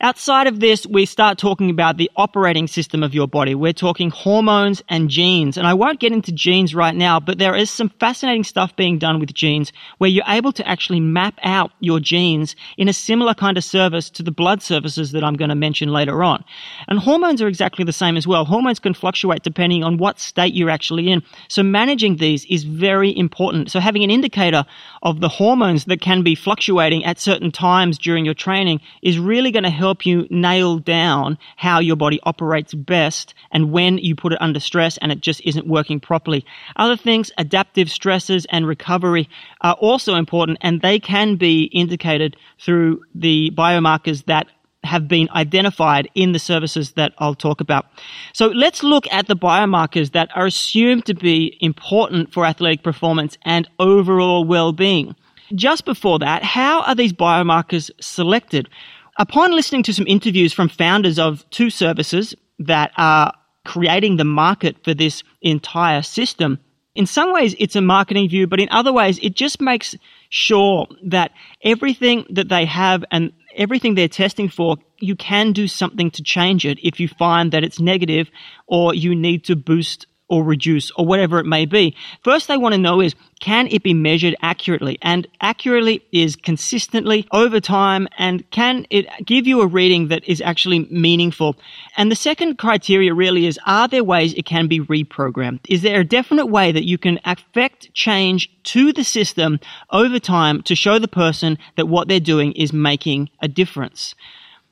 Outside 0.00 0.48
of 0.48 0.58
this, 0.58 0.86
we 0.86 1.06
start 1.06 1.38
talking 1.38 1.70
about 1.70 1.96
the 1.96 2.10
operating 2.16 2.66
system 2.66 3.02
of 3.02 3.14
your 3.14 3.28
body. 3.28 3.54
We're 3.54 3.72
talking 3.72 4.10
hormones 4.10 4.82
and 4.88 5.08
genes. 5.08 5.56
And 5.56 5.66
I 5.66 5.74
won't 5.74 6.00
get 6.00 6.12
into 6.12 6.32
genes 6.32 6.74
right 6.74 6.94
now, 6.94 7.20
but 7.20 7.38
there 7.38 7.54
is 7.54 7.70
some 7.70 7.90
fascinating 8.00 8.42
stuff 8.42 8.74
being 8.74 8.98
done 8.98 9.20
with 9.20 9.32
genes 9.32 9.72
where 9.98 10.10
you're 10.10 10.24
able 10.26 10.52
to 10.52 10.66
actually 10.66 11.00
map 11.00 11.38
out 11.44 11.70
your 11.78 12.00
genes 12.00 12.56
in 12.76 12.88
a 12.88 12.92
similar 12.92 13.34
kind 13.34 13.56
of 13.56 13.62
service 13.62 14.10
to 14.10 14.22
the 14.22 14.32
blood 14.32 14.62
services 14.62 15.12
that 15.12 15.22
I'm 15.22 15.34
going 15.34 15.50
to 15.50 15.54
mention 15.54 15.90
later 15.90 16.24
on. 16.24 16.44
And 16.88 16.98
hormones 16.98 17.40
are 17.40 17.48
exactly 17.48 17.84
the 17.84 17.92
same 17.92 18.16
as 18.16 18.26
well. 18.26 18.44
Hormones 18.44 18.80
can 18.80 18.94
fluctuate 18.94 19.42
depending 19.42 19.84
on 19.84 19.98
what 19.98 20.18
state 20.18 20.54
you're 20.54 20.70
actually 20.70 21.10
in. 21.10 21.22
So 21.48 21.62
managing 21.62 22.16
these 22.16 22.44
is 22.46 22.64
very 22.64 23.16
important. 23.16 23.70
So 23.70 23.78
having 23.78 24.02
an 24.02 24.10
indicator 24.10 24.64
of 25.02 25.20
the 25.20 25.28
hormones 25.28 25.84
that 25.84 26.00
can 26.00 26.22
be 26.22 26.34
fluctuating 26.34 27.04
at 27.04 27.20
certain 27.20 27.52
times 27.52 27.96
during 27.96 28.24
your 28.24 28.34
training 28.34 28.80
is 29.02 29.18
really 29.18 29.52
going 29.52 29.64
to 29.64 29.70
help 29.70 29.83
you 30.06 30.26
nail 30.30 30.78
down 30.78 31.38
how 31.56 31.78
your 31.78 31.96
body 31.96 32.20
operates 32.24 32.74
best 32.74 33.34
and 33.50 33.70
when 33.70 33.98
you 33.98 34.14
put 34.14 34.32
it 34.32 34.40
under 34.40 34.60
stress 34.60 34.96
and 34.98 35.12
it 35.12 35.20
just 35.20 35.40
isn't 35.44 35.66
working 35.66 36.00
properly. 36.00 36.44
Other 36.76 36.96
things, 36.96 37.30
adaptive 37.38 37.90
stresses 37.90 38.46
and 38.50 38.66
recovery 38.66 39.28
are 39.60 39.74
also 39.74 40.14
important 40.14 40.58
and 40.60 40.80
they 40.80 40.98
can 40.98 41.36
be 41.36 41.64
indicated 41.64 42.36
through 42.58 43.02
the 43.14 43.50
biomarkers 43.54 44.24
that 44.26 44.48
have 44.84 45.08
been 45.08 45.28
identified 45.30 46.08
in 46.14 46.32
the 46.32 46.38
services 46.38 46.92
that 46.92 47.12
I'll 47.18 47.34
talk 47.34 47.60
about. 47.60 47.86
So 48.32 48.48
let's 48.48 48.82
look 48.82 49.06
at 49.10 49.26
the 49.26 49.36
biomarkers 49.36 50.12
that 50.12 50.28
are 50.34 50.46
assumed 50.46 51.06
to 51.06 51.14
be 51.14 51.56
important 51.60 52.32
for 52.32 52.44
athletic 52.44 52.82
performance 52.82 53.38
and 53.44 53.68
overall 53.78 54.44
well-being. 54.44 55.16
Just 55.54 55.84
before 55.84 56.18
that, 56.20 56.42
how 56.42 56.82
are 56.82 56.94
these 56.94 57.12
biomarkers 57.12 57.90
selected? 58.00 58.68
Upon 59.16 59.52
listening 59.52 59.84
to 59.84 59.94
some 59.94 60.06
interviews 60.08 60.52
from 60.52 60.68
founders 60.68 61.20
of 61.20 61.48
two 61.50 61.70
services 61.70 62.34
that 62.58 62.90
are 62.96 63.32
creating 63.64 64.16
the 64.16 64.24
market 64.24 64.76
for 64.82 64.92
this 64.92 65.22
entire 65.40 66.02
system, 66.02 66.58
in 66.96 67.06
some 67.06 67.32
ways 67.32 67.54
it's 67.58 67.76
a 67.76 67.80
marketing 67.80 68.28
view, 68.28 68.48
but 68.48 68.58
in 68.58 68.68
other 68.70 68.92
ways 68.92 69.18
it 69.22 69.34
just 69.34 69.60
makes 69.60 69.94
sure 70.30 70.88
that 71.04 71.30
everything 71.62 72.26
that 72.30 72.48
they 72.48 72.64
have 72.64 73.04
and 73.12 73.32
everything 73.54 73.94
they're 73.94 74.08
testing 74.08 74.48
for, 74.48 74.78
you 74.98 75.14
can 75.14 75.52
do 75.52 75.68
something 75.68 76.10
to 76.10 76.22
change 76.22 76.66
it 76.66 76.78
if 76.82 76.98
you 76.98 77.06
find 77.06 77.52
that 77.52 77.62
it's 77.62 77.78
negative 77.78 78.28
or 78.66 78.94
you 78.94 79.14
need 79.14 79.44
to 79.44 79.54
boost 79.54 80.06
or 80.28 80.42
reduce 80.42 80.90
or 80.92 81.04
whatever 81.04 81.38
it 81.38 81.46
may 81.46 81.66
be. 81.66 81.94
First, 82.22 82.48
they 82.48 82.56
want 82.56 82.72
to 82.72 82.78
know 82.78 83.00
is 83.00 83.14
can 83.40 83.66
it 83.66 83.82
be 83.82 83.92
measured 83.92 84.34
accurately? 84.40 84.98
And 85.02 85.26
accurately 85.40 86.02
is 86.12 86.34
consistently 86.34 87.26
over 87.30 87.60
time 87.60 88.08
and 88.16 88.48
can 88.50 88.86
it 88.88 89.06
give 89.24 89.46
you 89.46 89.60
a 89.60 89.66
reading 89.66 90.08
that 90.08 90.24
is 90.24 90.40
actually 90.40 90.80
meaningful? 90.90 91.56
And 91.96 92.10
the 92.10 92.16
second 92.16 92.56
criteria 92.56 93.12
really 93.12 93.46
is 93.46 93.58
are 93.66 93.86
there 93.86 94.04
ways 94.04 94.32
it 94.32 94.46
can 94.46 94.66
be 94.66 94.80
reprogrammed? 94.80 95.60
Is 95.68 95.82
there 95.82 96.00
a 96.00 96.04
definite 96.04 96.46
way 96.46 96.72
that 96.72 96.84
you 96.84 96.96
can 96.96 97.20
affect 97.24 97.92
change 97.92 98.50
to 98.64 98.92
the 98.92 99.04
system 99.04 99.60
over 99.90 100.18
time 100.18 100.62
to 100.62 100.74
show 100.74 100.98
the 100.98 101.08
person 101.08 101.58
that 101.76 101.86
what 101.86 102.08
they're 102.08 102.20
doing 102.20 102.52
is 102.52 102.72
making 102.72 103.28
a 103.42 103.48
difference? 103.48 104.14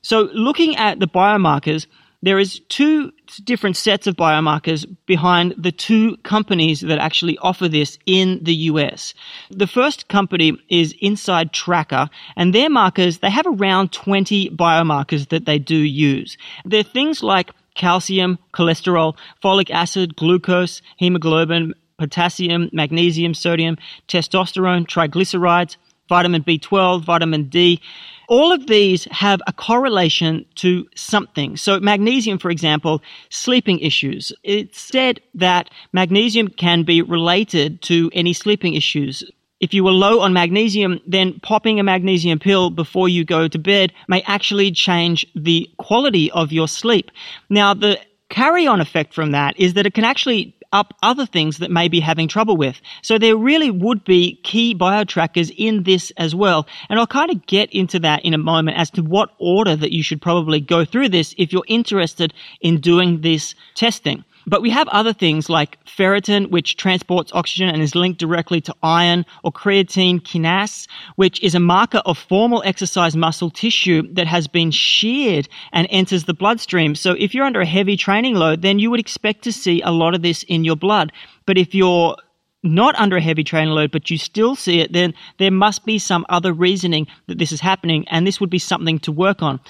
So 0.00 0.30
looking 0.32 0.76
at 0.76 0.98
the 0.98 1.06
biomarkers, 1.06 1.86
there 2.22 2.38
is 2.38 2.60
two 2.68 3.12
different 3.44 3.76
sets 3.76 4.06
of 4.06 4.16
biomarkers 4.16 4.86
behind 5.06 5.54
the 5.58 5.72
two 5.72 6.16
companies 6.18 6.80
that 6.80 6.98
actually 6.98 7.36
offer 7.38 7.68
this 7.68 7.98
in 8.06 8.38
the 8.42 8.54
US. 8.70 9.12
The 9.50 9.66
first 9.66 10.08
company 10.08 10.56
is 10.68 10.94
Inside 11.00 11.52
Tracker, 11.52 12.08
and 12.36 12.54
their 12.54 12.70
markers, 12.70 13.18
they 13.18 13.30
have 13.30 13.46
around 13.46 13.92
20 13.92 14.50
biomarkers 14.50 15.28
that 15.30 15.46
they 15.46 15.58
do 15.58 15.76
use. 15.76 16.36
They're 16.64 16.82
things 16.82 17.22
like 17.22 17.50
calcium, 17.74 18.38
cholesterol, 18.52 19.16
folic 19.42 19.70
acid, 19.70 20.14
glucose, 20.16 20.82
hemoglobin, 20.98 21.74
potassium, 21.98 22.68
magnesium, 22.72 23.34
sodium, 23.34 23.76
testosterone, 24.08 24.86
triglycerides, 24.86 25.76
vitamin 26.08 26.42
B12, 26.42 27.04
vitamin 27.04 27.48
D. 27.48 27.80
All 28.28 28.52
of 28.52 28.66
these 28.66 29.04
have 29.10 29.40
a 29.46 29.52
correlation 29.52 30.44
to 30.56 30.86
something. 30.94 31.56
So 31.56 31.80
magnesium, 31.80 32.38
for 32.38 32.50
example, 32.50 33.02
sleeping 33.30 33.80
issues. 33.80 34.32
It's 34.42 34.80
said 34.80 35.20
that 35.34 35.70
magnesium 35.92 36.48
can 36.48 36.82
be 36.82 37.02
related 37.02 37.82
to 37.82 38.10
any 38.12 38.32
sleeping 38.32 38.74
issues. 38.74 39.24
If 39.60 39.72
you 39.72 39.84
were 39.84 39.92
low 39.92 40.20
on 40.20 40.32
magnesium, 40.32 41.00
then 41.06 41.38
popping 41.40 41.78
a 41.78 41.84
magnesium 41.84 42.40
pill 42.40 42.70
before 42.70 43.08
you 43.08 43.24
go 43.24 43.46
to 43.46 43.58
bed 43.58 43.92
may 44.08 44.22
actually 44.22 44.72
change 44.72 45.24
the 45.36 45.70
quality 45.78 46.30
of 46.32 46.50
your 46.50 46.66
sleep. 46.66 47.10
Now, 47.48 47.72
the 47.72 48.00
carry 48.28 48.66
on 48.66 48.80
effect 48.80 49.14
from 49.14 49.30
that 49.32 49.56
is 49.58 49.74
that 49.74 49.86
it 49.86 49.94
can 49.94 50.04
actually 50.04 50.56
up 50.72 50.94
other 51.02 51.26
things 51.26 51.58
that 51.58 51.70
may 51.70 51.88
be 51.88 52.00
having 52.00 52.28
trouble 52.28 52.56
with. 52.56 52.80
So 53.02 53.18
there 53.18 53.36
really 53.36 53.70
would 53.70 54.04
be 54.04 54.40
key 54.42 54.74
biotrackers 54.74 55.52
in 55.56 55.82
this 55.82 56.10
as 56.16 56.34
well. 56.34 56.66
And 56.88 56.98
I'll 56.98 57.06
kind 57.06 57.30
of 57.30 57.46
get 57.46 57.72
into 57.72 57.98
that 58.00 58.24
in 58.24 58.34
a 58.34 58.38
moment 58.38 58.78
as 58.78 58.90
to 58.92 59.02
what 59.02 59.30
order 59.38 59.76
that 59.76 59.92
you 59.92 60.02
should 60.02 60.22
probably 60.22 60.60
go 60.60 60.84
through 60.84 61.10
this 61.10 61.34
if 61.38 61.52
you're 61.52 61.64
interested 61.68 62.32
in 62.60 62.80
doing 62.80 63.20
this 63.20 63.54
testing. 63.74 64.24
But 64.46 64.62
we 64.62 64.70
have 64.70 64.88
other 64.88 65.12
things 65.12 65.48
like 65.48 65.78
ferritin, 65.84 66.50
which 66.50 66.76
transports 66.76 67.32
oxygen 67.34 67.68
and 67.68 67.82
is 67.82 67.94
linked 67.94 68.18
directly 68.18 68.60
to 68.62 68.74
iron, 68.82 69.24
or 69.44 69.52
creatine 69.52 70.20
kinase, 70.20 70.86
which 71.16 71.42
is 71.42 71.54
a 71.54 71.60
marker 71.60 72.02
of 72.04 72.18
formal 72.18 72.62
exercise 72.64 73.16
muscle 73.16 73.50
tissue 73.50 74.02
that 74.14 74.26
has 74.26 74.48
been 74.48 74.70
sheared 74.70 75.48
and 75.72 75.86
enters 75.90 76.24
the 76.24 76.34
bloodstream. 76.34 76.94
So 76.94 77.12
if 77.12 77.34
you're 77.34 77.44
under 77.44 77.60
a 77.60 77.66
heavy 77.66 77.96
training 77.96 78.34
load, 78.34 78.62
then 78.62 78.78
you 78.78 78.90
would 78.90 79.00
expect 79.00 79.42
to 79.42 79.52
see 79.52 79.80
a 79.82 79.90
lot 79.90 80.14
of 80.14 80.22
this 80.22 80.42
in 80.44 80.64
your 80.64 80.76
blood. 80.76 81.12
But 81.46 81.58
if 81.58 81.74
you're 81.74 82.16
not 82.62 82.94
under 82.96 83.16
a 83.16 83.20
heavy 83.20 83.44
training 83.44 83.74
load, 83.74 83.90
but 83.90 84.10
you 84.10 84.18
still 84.18 84.54
see 84.54 84.80
it, 84.80 84.92
then 84.92 85.14
there 85.38 85.50
must 85.50 85.84
be 85.84 85.98
some 85.98 86.24
other 86.28 86.52
reasoning 86.52 87.06
that 87.26 87.38
this 87.38 87.52
is 87.52 87.60
happening, 87.60 88.06
and 88.08 88.26
this 88.26 88.40
would 88.40 88.50
be 88.50 88.58
something 88.58 88.98
to 89.00 89.12
work 89.12 89.42
on. 89.42 89.60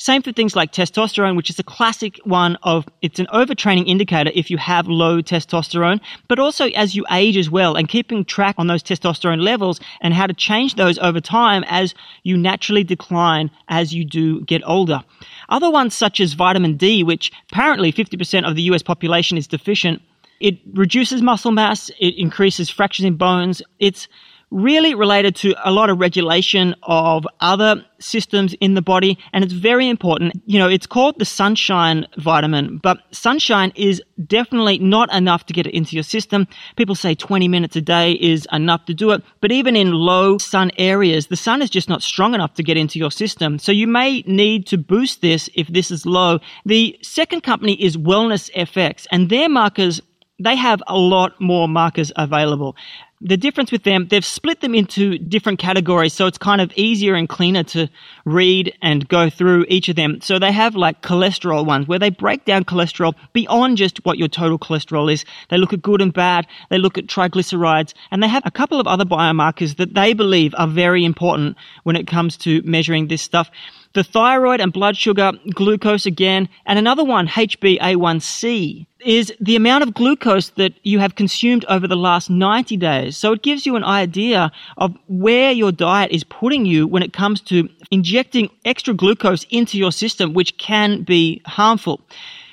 Same 0.00 0.22
for 0.22 0.30
things 0.30 0.54
like 0.54 0.72
testosterone, 0.72 1.36
which 1.36 1.50
is 1.50 1.58
a 1.58 1.64
classic 1.64 2.20
one 2.22 2.56
of 2.62 2.86
it's 3.02 3.18
an 3.18 3.26
overtraining 3.34 3.88
indicator 3.88 4.30
if 4.32 4.48
you 4.48 4.56
have 4.56 4.86
low 4.86 5.20
testosterone, 5.20 6.00
but 6.28 6.38
also 6.38 6.66
as 6.68 6.94
you 6.94 7.04
age 7.10 7.36
as 7.36 7.50
well, 7.50 7.74
and 7.74 7.88
keeping 7.88 8.24
track 8.24 8.54
on 8.58 8.68
those 8.68 8.82
testosterone 8.82 9.42
levels 9.42 9.80
and 10.00 10.14
how 10.14 10.26
to 10.26 10.32
change 10.32 10.76
those 10.76 10.98
over 10.98 11.20
time 11.20 11.64
as 11.66 11.94
you 12.22 12.36
naturally 12.36 12.84
decline 12.84 13.50
as 13.68 13.92
you 13.92 14.04
do 14.04 14.40
get 14.42 14.62
older. 14.64 15.02
Other 15.48 15.70
ones 15.70 15.94
such 15.96 16.20
as 16.20 16.34
vitamin 16.34 16.76
D, 16.76 17.02
which 17.02 17.32
apparently 17.50 17.92
50% 17.92 18.48
of 18.48 18.54
the 18.54 18.62
US 18.62 18.82
population 18.82 19.36
is 19.36 19.48
deficient, 19.48 20.00
it 20.40 20.58
reduces 20.72 21.22
muscle 21.22 21.52
mass, 21.52 21.90
it 21.98 22.14
increases 22.16 22.70
fractures 22.70 23.04
in 23.04 23.16
bones. 23.16 23.62
It's 23.78 24.08
really 24.50 24.94
related 24.94 25.36
to 25.36 25.54
a 25.64 25.70
lot 25.70 25.90
of 25.90 26.00
regulation 26.00 26.74
of 26.82 27.26
other 27.40 27.84
systems 28.00 28.54
in 28.60 28.74
the 28.74 28.82
body 28.82 29.18
and 29.32 29.44
it's 29.44 29.52
very 29.52 29.88
important. 29.88 30.40
You 30.46 30.58
know, 30.58 30.68
it's 30.68 30.86
called 30.86 31.18
the 31.18 31.24
sunshine 31.24 32.06
vitamin, 32.16 32.78
but 32.78 32.98
sunshine 33.10 33.72
is 33.74 34.02
definitely 34.26 34.78
not 34.78 35.12
enough 35.12 35.44
to 35.46 35.52
get 35.52 35.66
it 35.66 35.74
into 35.74 35.96
your 35.96 36.02
system. 36.02 36.46
People 36.76 36.94
say 36.94 37.14
20 37.14 37.48
minutes 37.48 37.76
a 37.76 37.80
day 37.80 38.12
is 38.12 38.46
enough 38.52 38.84
to 38.86 38.94
do 38.94 39.10
it, 39.10 39.22
but 39.40 39.52
even 39.52 39.76
in 39.76 39.92
low 39.92 40.38
sun 40.38 40.70
areas, 40.78 41.26
the 41.26 41.36
sun 41.36 41.60
is 41.60 41.70
just 41.70 41.88
not 41.88 42.02
strong 42.02 42.34
enough 42.34 42.54
to 42.54 42.62
get 42.62 42.76
into 42.76 42.98
your 42.98 43.10
system. 43.10 43.58
So 43.58 43.72
you 43.72 43.86
may 43.86 44.22
need 44.22 44.66
to 44.68 44.78
boost 44.78 45.20
this 45.20 45.50
if 45.54 45.66
this 45.68 45.90
is 45.90 46.06
low. 46.06 46.38
The 46.64 46.98
second 47.02 47.42
company 47.42 47.74
is 47.74 47.96
Wellness 47.96 48.50
FX 48.54 49.06
and 49.10 49.28
their 49.28 49.48
markers 49.48 50.00
they 50.38 50.56
have 50.56 50.82
a 50.86 50.96
lot 50.96 51.40
more 51.40 51.68
markers 51.68 52.12
available. 52.16 52.76
The 53.20 53.36
difference 53.36 53.72
with 53.72 53.82
them, 53.82 54.06
they've 54.06 54.24
split 54.24 54.60
them 54.60 54.76
into 54.76 55.18
different 55.18 55.58
categories, 55.58 56.12
so 56.12 56.26
it's 56.26 56.38
kind 56.38 56.60
of 56.60 56.72
easier 56.76 57.14
and 57.14 57.28
cleaner 57.28 57.64
to 57.64 57.88
read 58.24 58.72
and 58.80 59.08
go 59.08 59.28
through 59.28 59.66
each 59.68 59.88
of 59.88 59.96
them. 59.96 60.20
So 60.20 60.38
they 60.38 60.52
have 60.52 60.76
like 60.76 61.02
cholesterol 61.02 61.66
ones 61.66 61.88
where 61.88 61.98
they 61.98 62.10
break 62.10 62.44
down 62.44 62.64
cholesterol 62.64 63.14
beyond 63.32 63.76
just 63.76 64.04
what 64.04 64.18
your 64.18 64.28
total 64.28 64.56
cholesterol 64.56 65.12
is. 65.12 65.24
They 65.48 65.58
look 65.58 65.72
at 65.72 65.82
good 65.82 66.00
and 66.00 66.12
bad, 66.12 66.46
they 66.70 66.78
look 66.78 66.96
at 66.96 67.08
triglycerides, 67.08 67.92
and 68.12 68.22
they 68.22 68.28
have 68.28 68.46
a 68.46 68.52
couple 68.52 68.78
of 68.78 68.86
other 68.86 69.04
biomarkers 69.04 69.76
that 69.78 69.94
they 69.94 70.12
believe 70.12 70.54
are 70.56 70.68
very 70.68 71.04
important 71.04 71.56
when 71.82 71.96
it 71.96 72.06
comes 72.06 72.36
to 72.36 72.62
measuring 72.62 73.08
this 73.08 73.22
stuff 73.22 73.50
the 73.94 74.04
thyroid 74.04 74.60
and 74.60 74.72
blood 74.72 74.96
sugar, 74.96 75.32
glucose 75.54 76.06
again, 76.06 76.48
and 76.66 76.78
another 76.78 77.04
one, 77.04 77.26
HbA1c, 77.28 78.86
is 79.00 79.32
the 79.40 79.56
amount 79.56 79.82
of 79.82 79.94
glucose 79.94 80.50
that 80.50 80.74
you 80.82 80.98
have 80.98 81.14
consumed 81.14 81.64
over 81.68 81.86
the 81.86 81.96
last 81.96 82.30
90 82.30 82.76
days. 82.76 83.16
So 83.16 83.32
it 83.32 83.42
gives 83.42 83.64
you 83.64 83.76
an 83.76 83.84
idea 83.84 84.52
of 84.76 84.96
where 85.06 85.52
your 85.52 85.72
diet 85.72 86.10
is 86.10 86.24
putting 86.24 86.66
you 86.66 86.86
when 86.86 87.02
it 87.02 87.12
comes 87.12 87.40
to 87.42 87.68
injecting 87.90 88.50
extra 88.64 88.94
glucose 88.94 89.44
into 89.50 89.78
your 89.78 89.92
system, 89.92 90.34
which 90.34 90.58
can 90.58 91.02
be 91.02 91.40
harmful. 91.46 92.00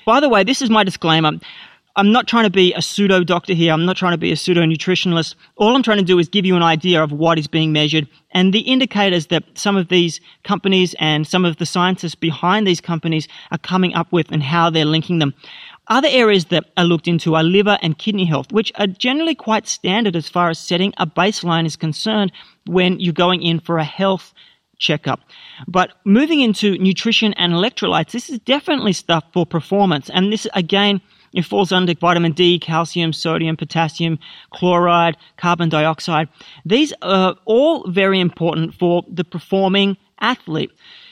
By 0.06 0.20
the 0.20 0.30
way, 0.30 0.44
this 0.44 0.62
is 0.62 0.70
my 0.70 0.84
disclaimer. 0.84 1.32
I'm 1.98 2.12
not 2.12 2.28
trying 2.28 2.44
to 2.44 2.50
be 2.50 2.74
a 2.74 2.82
pseudo 2.82 3.24
doctor 3.24 3.54
here. 3.54 3.72
I'm 3.72 3.86
not 3.86 3.96
trying 3.96 4.12
to 4.12 4.18
be 4.18 4.34
a 4.34 4.36
pseudo 4.36 4.64
nutritionalist. 4.64 5.36
All 5.56 5.74
I'm 5.76 5.84
trying 5.84 6.00
to 6.00 6.04
do 6.04 6.20
is 6.20 6.28
give 6.28 6.46
you 6.46 6.58
an 6.58 6.64
idea 6.64 7.02
of 7.02 7.14
what 7.14 7.40
is 7.40 7.48
being 7.48 7.72
measured 7.72 8.10
and 8.32 8.54
the 8.54 8.60
indicators 8.60 9.28
that 9.28 9.46
some 9.54 9.78
of 9.78 9.88
these 9.88 10.20
companies 10.44 10.94
and 11.00 11.26
some 11.26 11.46
of 11.46 11.56
the 11.56 11.66
scientists 11.66 12.16
behind 12.16 12.68
these 12.68 12.82
companies 12.82 13.30
are 13.52 13.58
coming 13.58 13.94
up 13.94 14.12
with 14.12 14.30
and 14.30 14.44
how 14.44 14.70
they're 14.70 14.84
linking 14.84 15.20
them. 15.20 15.34
Other 15.88 16.10
areas 16.12 16.46
that 16.46 16.66
are 16.76 16.84
looked 16.84 17.08
into 17.08 17.34
are 17.36 17.44
liver 17.44 17.78
and 17.82 17.98
kidney 17.98 18.26
health, 18.26 18.52
which 18.52 18.74
are 18.76 18.88
generally 18.88 19.36
quite 19.36 19.66
standard 19.66 20.18
as 20.18 20.28
far 20.28 20.50
as 20.50 20.60
setting 20.60 20.94
a 20.98 21.08
baseline 21.08 21.66
is 21.66 21.78
concerned 21.78 22.34
when 22.66 23.00
you're 23.00 23.14
going 23.14 23.42
in 23.42 23.62
for 23.62 23.78
a 23.78 23.86
health 23.86 24.34
checkup. 24.80 25.22
But 25.66 25.94
moving 26.04 26.42
into 26.42 26.78
nutrition 26.78 27.32
and 27.34 27.54
electrolytes, 27.54 28.12
this 28.12 28.30
is 28.30 28.40
definitely 28.40 28.92
stuff 28.92 29.24
for 29.32 29.46
performance. 29.46 30.10
And 30.10 30.34
this, 30.34 30.46
again, 30.54 31.00
it 31.36 31.46
falls 31.46 31.72
under 31.72 31.94
vitamin 31.94 32.32
D, 32.32 32.58
calcium, 32.58 33.14
sodium, 33.14 33.58
potassium, 33.58 34.18
chloride, 34.52 35.18
carbon 35.38 35.70
dioxide. 35.70 36.30
These 36.66 36.94
are 37.02 37.36
all 37.46 37.90
very 37.92 38.20
important 38.20 38.74
for 38.74 39.04
the 39.08 39.24
performing 39.24 39.98
athlete. 40.20 40.72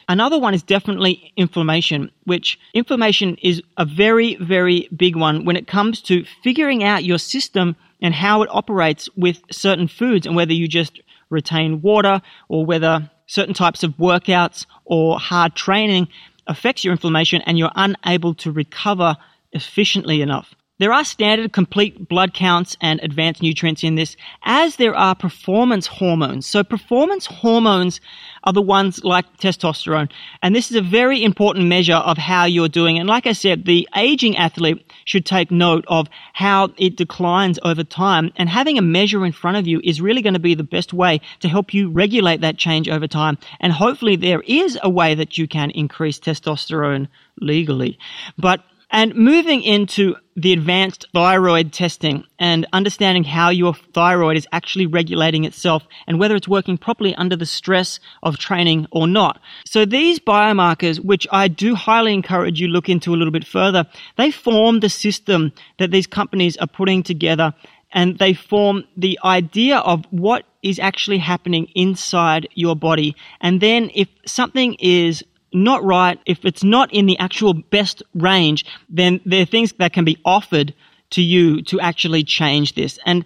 Another 0.09 0.39
one 0.39 0.53
is 0.53 0.63
definitely 0.63 1.31
inflammation, 1.37 2.11
which 2.23 2.59
inflammation 2.73 3.37
is 3.41 3.61
a 3.77 3.85
very, 3.85 4.35
very 4.35 4.89
big 4.95 5.15
one 5.15 5.45
when 5.45 5.55
it 5.55 5.67
comes 5.67 6.01
to 6.03 6.25
figuring 6.43 6.83
out 6.83 7.03
your 7.03 7.17
system 7.17 7.75
and 8.01 8.13
how 8.13 8.41
it 8.41 8.49
operates 8.51 9.09
with 9.15 9.41
certain 9.51 9.87
foods 9.87 10.25
and 10.25 10.35
whether 10.35 10.53
you 10.53 10.67
just 10.67 11.01
retain 11.29 11.81
water 11.81 12.21
or 12.49 12.65
whether 12.65 13.09
certain 13.27 13.53
types 13.53 13.83
of 13.83 13.91
workouts 13.93 14.65
or 14.85 15.19
hard 15.19 15.55
training 15.55 16.07
affects 16.47 16.83
your 16.83 16.91
inflammation 16.91 17.41
and 17.45 17.57
you're 17.57 17.71
unable 17.75 18.33
to 18.35 18.51
recover 18.51 19.15
efficiently 19.53 20.21
enough. 20.21 20.55
There 20.79 20.91
are 20.91 21.05
standard 21.05 21.53
complete 21.53 22.09
blood 22.09 22.33
counts 22.33 22.75
and 22.81 22.99
advanced 23.03 23.43
nutrients 23.43 23.83
in 23.83 23.93
this, 23.93 24.17
as 24.43 24.77
there 24.77 24.95
are 24.95 25.13
performance 25.13 25.85
hormones. 25.85 26.47
So 26.47 26.63
performance 26.63 27.27
hormones 27.27 28.01
are 28.43 28.53
the 28.53 28.61
ones 28.61 29.03
like 29.03 29.37
testosterone. 29.37 30.11
And 30.41 30.55
this 30.55 30.71
is 30.71 30.75
a 30.75 30.81
very 30.81 31.23
important 31.23 31.67
measure 31.67 31.93
of 31.93 32.17
how 32.17 32.45
you're 32.45 32.67
doing. 32.67 32.97
And 32.97 33.07
like 33.07 33.27
I 33.27 33.33
said, 33.33 33.65
the 33.65 33.87
aging 33.95 34.35
athlete 34.35 34.83
should 35.05 35.27
take 35.27 35.51
note 35.51 35.85
of 35.87 36.09
how 36.33 36.73
it 36.77 36.97
declines 36.97 37.59
over 37.63 37.83
time. 37.83 38.31
And 38.35 38.49
having 38.49 38.79
a 38.79 38.81
measure 38.81 39.25
in 39.27 39.31
front 39.31 39.57
of 39.57 39.67
you 39.67 39.79
is 39.83 40.01
really 40.01 40.23
going 40.23 40.33
to 40.33 40.39
be 40.39 40.55
the 40.55 40.63
best 40.63 40.91
way 40.91 41.21
to 41.41 41.47
help 41.47 41.71
you 41.71 41.91
regulate 41.91 42.41
that 42.41 42.57
change 42.57 42.89
over 42.89 43.07
time. 43.07 43.37
And 43.59 43.71
hopefully 43.71 44.15
there 44.15 44.41
is 44.41 44.77
a 44.81 44.89
way 44.89 45.13
that 45.13 45.37
you 45.37 45.47
can 45.47 45.69
increase 45.69 46.19
testosterone 46.19 47.07
legally. 47.39 47.99
But 48.39 48.63
and 48.93 49.15
moving 49.15 49.63
into 49.63 50.15
the 50.35 50.53
advanced 50.53 51.07
thyroid 51.13 51.73
testing 51.73 52.23
and 52.37 52.67
understanding 52.73 53.23
how 53.23 53.49
your 53.49 53.73
thyroid 53.73 54.37
is 54.37 54.47
actually 54.51 54.85
regulating 54.85 55.45
itself 55.45 55.83
and 56.05 56.19
whether 56.19 56.35
it's 56.35 56.47
working 56.47 56.77
properly 56.77 57.13
under 57.15 57.35
the 57.35 57.45
stress 57.45 57.99
of 58.21 58.37
training 58.37 58.85
or 58.91 59.07
not. 59.07 59.41
So 59.65 59.83
these 59.83 60.19
biomarkers, 60.19 61.03
which 61.03 61.27
I 61.31 61.47
do 61.47 61.73
highly 61.73 62.13
encourage 62.13 62.61
you 62.61 62.67
look 62.67 62.87
into 62.87 63.13
a 63.13 63.17
little 63.17 63.31
bit 63.31 63.45
further, 63.45 63.87
they 64.15 64.29
form 64.29 64.79
the 64.79 64.89
system 64.89 65.51
that 65.79 65.89
these 65.89 66.07
companies 66.07 66.55
are 66.57 66.67
putting 66.67 67.01
together 67.01 67.53
and 67.93 68.19
they 68.19 68.33
form 68.33 68.83
the 68.95 69.19
idea 69.23 69.77
of 69.77 70.05
what 70.11 70.45
is 70.61 70.79
actually 70.79 71.19
happening 71.19 71.67
inside 71.75 72.47
your 72.53 72.75
body. 72.75 73.15
And 73.41 73.59
then 73.59 73.91
if 73.93 74.07
something 74.25 74.75
is 74.79 75.23
not 75.53 75.83
right, 75.83 76.19
if 76.25 76.45
it's 76.45 76.63
not 76.63 76.93
in 76.93 77.05
the 77.05 77.17
actual 77.19 77.53
best 77.53 78.03
range, 78.13 78.65
then 78.89 79.21
there 79.25 79.41
are 79.41 79.45
things 79.45 79.73
that 79.73 79.93
can 79.93 80.05
be 80.05 80.17
offered 80.25 80.73
to 81.11 81.21
you 81.21 81.61
to 81.63 81.79
actually 81.79 82.23
change 82.23 82.73
this. 82.73 82.99
And 83.05 83.25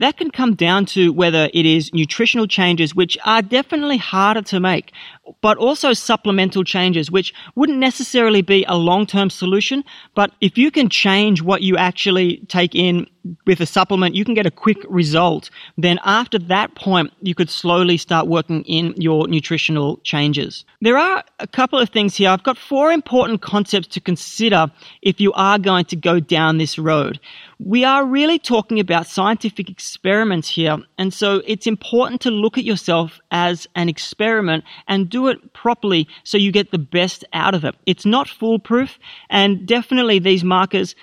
that 0.00 0.16
can 0.16 0.30
come 0.30 0.54
down 0.54 0.86
to 0.86 1.12
whether 1.12 1.48
it 1.52 1.66
is 1.66 1.92
nutritional 1.92 2.46
changes, 2.46 2.94
which 2.94 3.16
are 3.24 3.42
definitely 3.42 3.96
harder 3.96 4.42
to 4.42 4.60
make, 4.60 4.92
but 5.40 5.56
also 5.58 5.92
supplemental 5.92 6.64
changes, 6.64 7.10
which 7.10 7.32
wouldn't 7.54 7.78
necessarily 7.78 8.42
be 8.42 8.64
a 8.68 8.76
long-term 8.76 9.30
solution. 9.30 9.84
But 10.14 10.32
if 10.40 10.58
you 10.58 10.70
can 10.70 10.88
change 10.88 11.42
what 11.42 11.62
you 11.62 11.76
actually 11.76 12.38
take 12.48 12.74
in 12.74 13.06
with 13.46 13.60
a 13.60 13.66
supplement, 13.66 14.14
you 14.14 14.24
can 14.24 14.34
get 14.34 14.46
a 14.46 14.50
quick 14.50 14.78
result. 14.88 15.48
Then 15.78 15.98
after 16.04 16.38
that 16.38 16.74
point, 16.74 17.10
you 17.22 17.34
could 17.34 17.48
slowly 17.48 17.96
start 17.96 18.26
working 18.26 18.62
in 18.64 18.94
your 18.98 19.26
nutritional 19.28 19.98
changes. 20.04 20.64
There 20.82 20.98
are 20.98 21.24
a 21.38 21.46
couple 21.46 21.78
of 21.78 21.88
things 21.88 22.14
here. 22.14 22.28
I've 22.28 22.42
got 22.42 22.58
four 22.58 22.92
important 22.92 23.40
concepts 23.40 23.88
to 23.88 24.00
consider 24.00 24.70
if 25.00 25.20
you 25.20 25.32
are 25.32 25.58
going 25.58 25.86
to 25.86 25.96
go 25.96 26.20
down 26.20 26.58
this 26.58 26.78
road. 26.78 27.18
We 27.58 27.84
are 27.84 28.04
really 28.04 28.38
talking 28.38 28.78
about 28.78 29.06
scientific 29.06 29.70
experiments 29.70 30.48
here. 30.48 30.76
And 30.98 31.14
so 31.14 31.40
it's 31.46 31.66
important 31.66 32.20
to 32.22 32.30
look 32.30 32.58
at 32.58 32.64
yourself 32.64 33.20
as 33.30 33.66
an 33.74 33.88
experiment 33.88 34.64
and 34.86 35.08
do 35.14 35.28
it 35.28 35.52
properly 35.52 36.08
so 36.24 36.36
you 36.36 36.50
get 36.50 36.72
the 36.72 36.78
best 36.78 37.24
out 37.32 37.54
of 37.54 37.64
it. 37.64 37.76
It's 37.86 38.04
not 38.04 38.28
foolproof 38.28 38.98
and 39.30 39.64
definitely 39.64 40.18
these 40.18 40.42
markers 40.42 40.96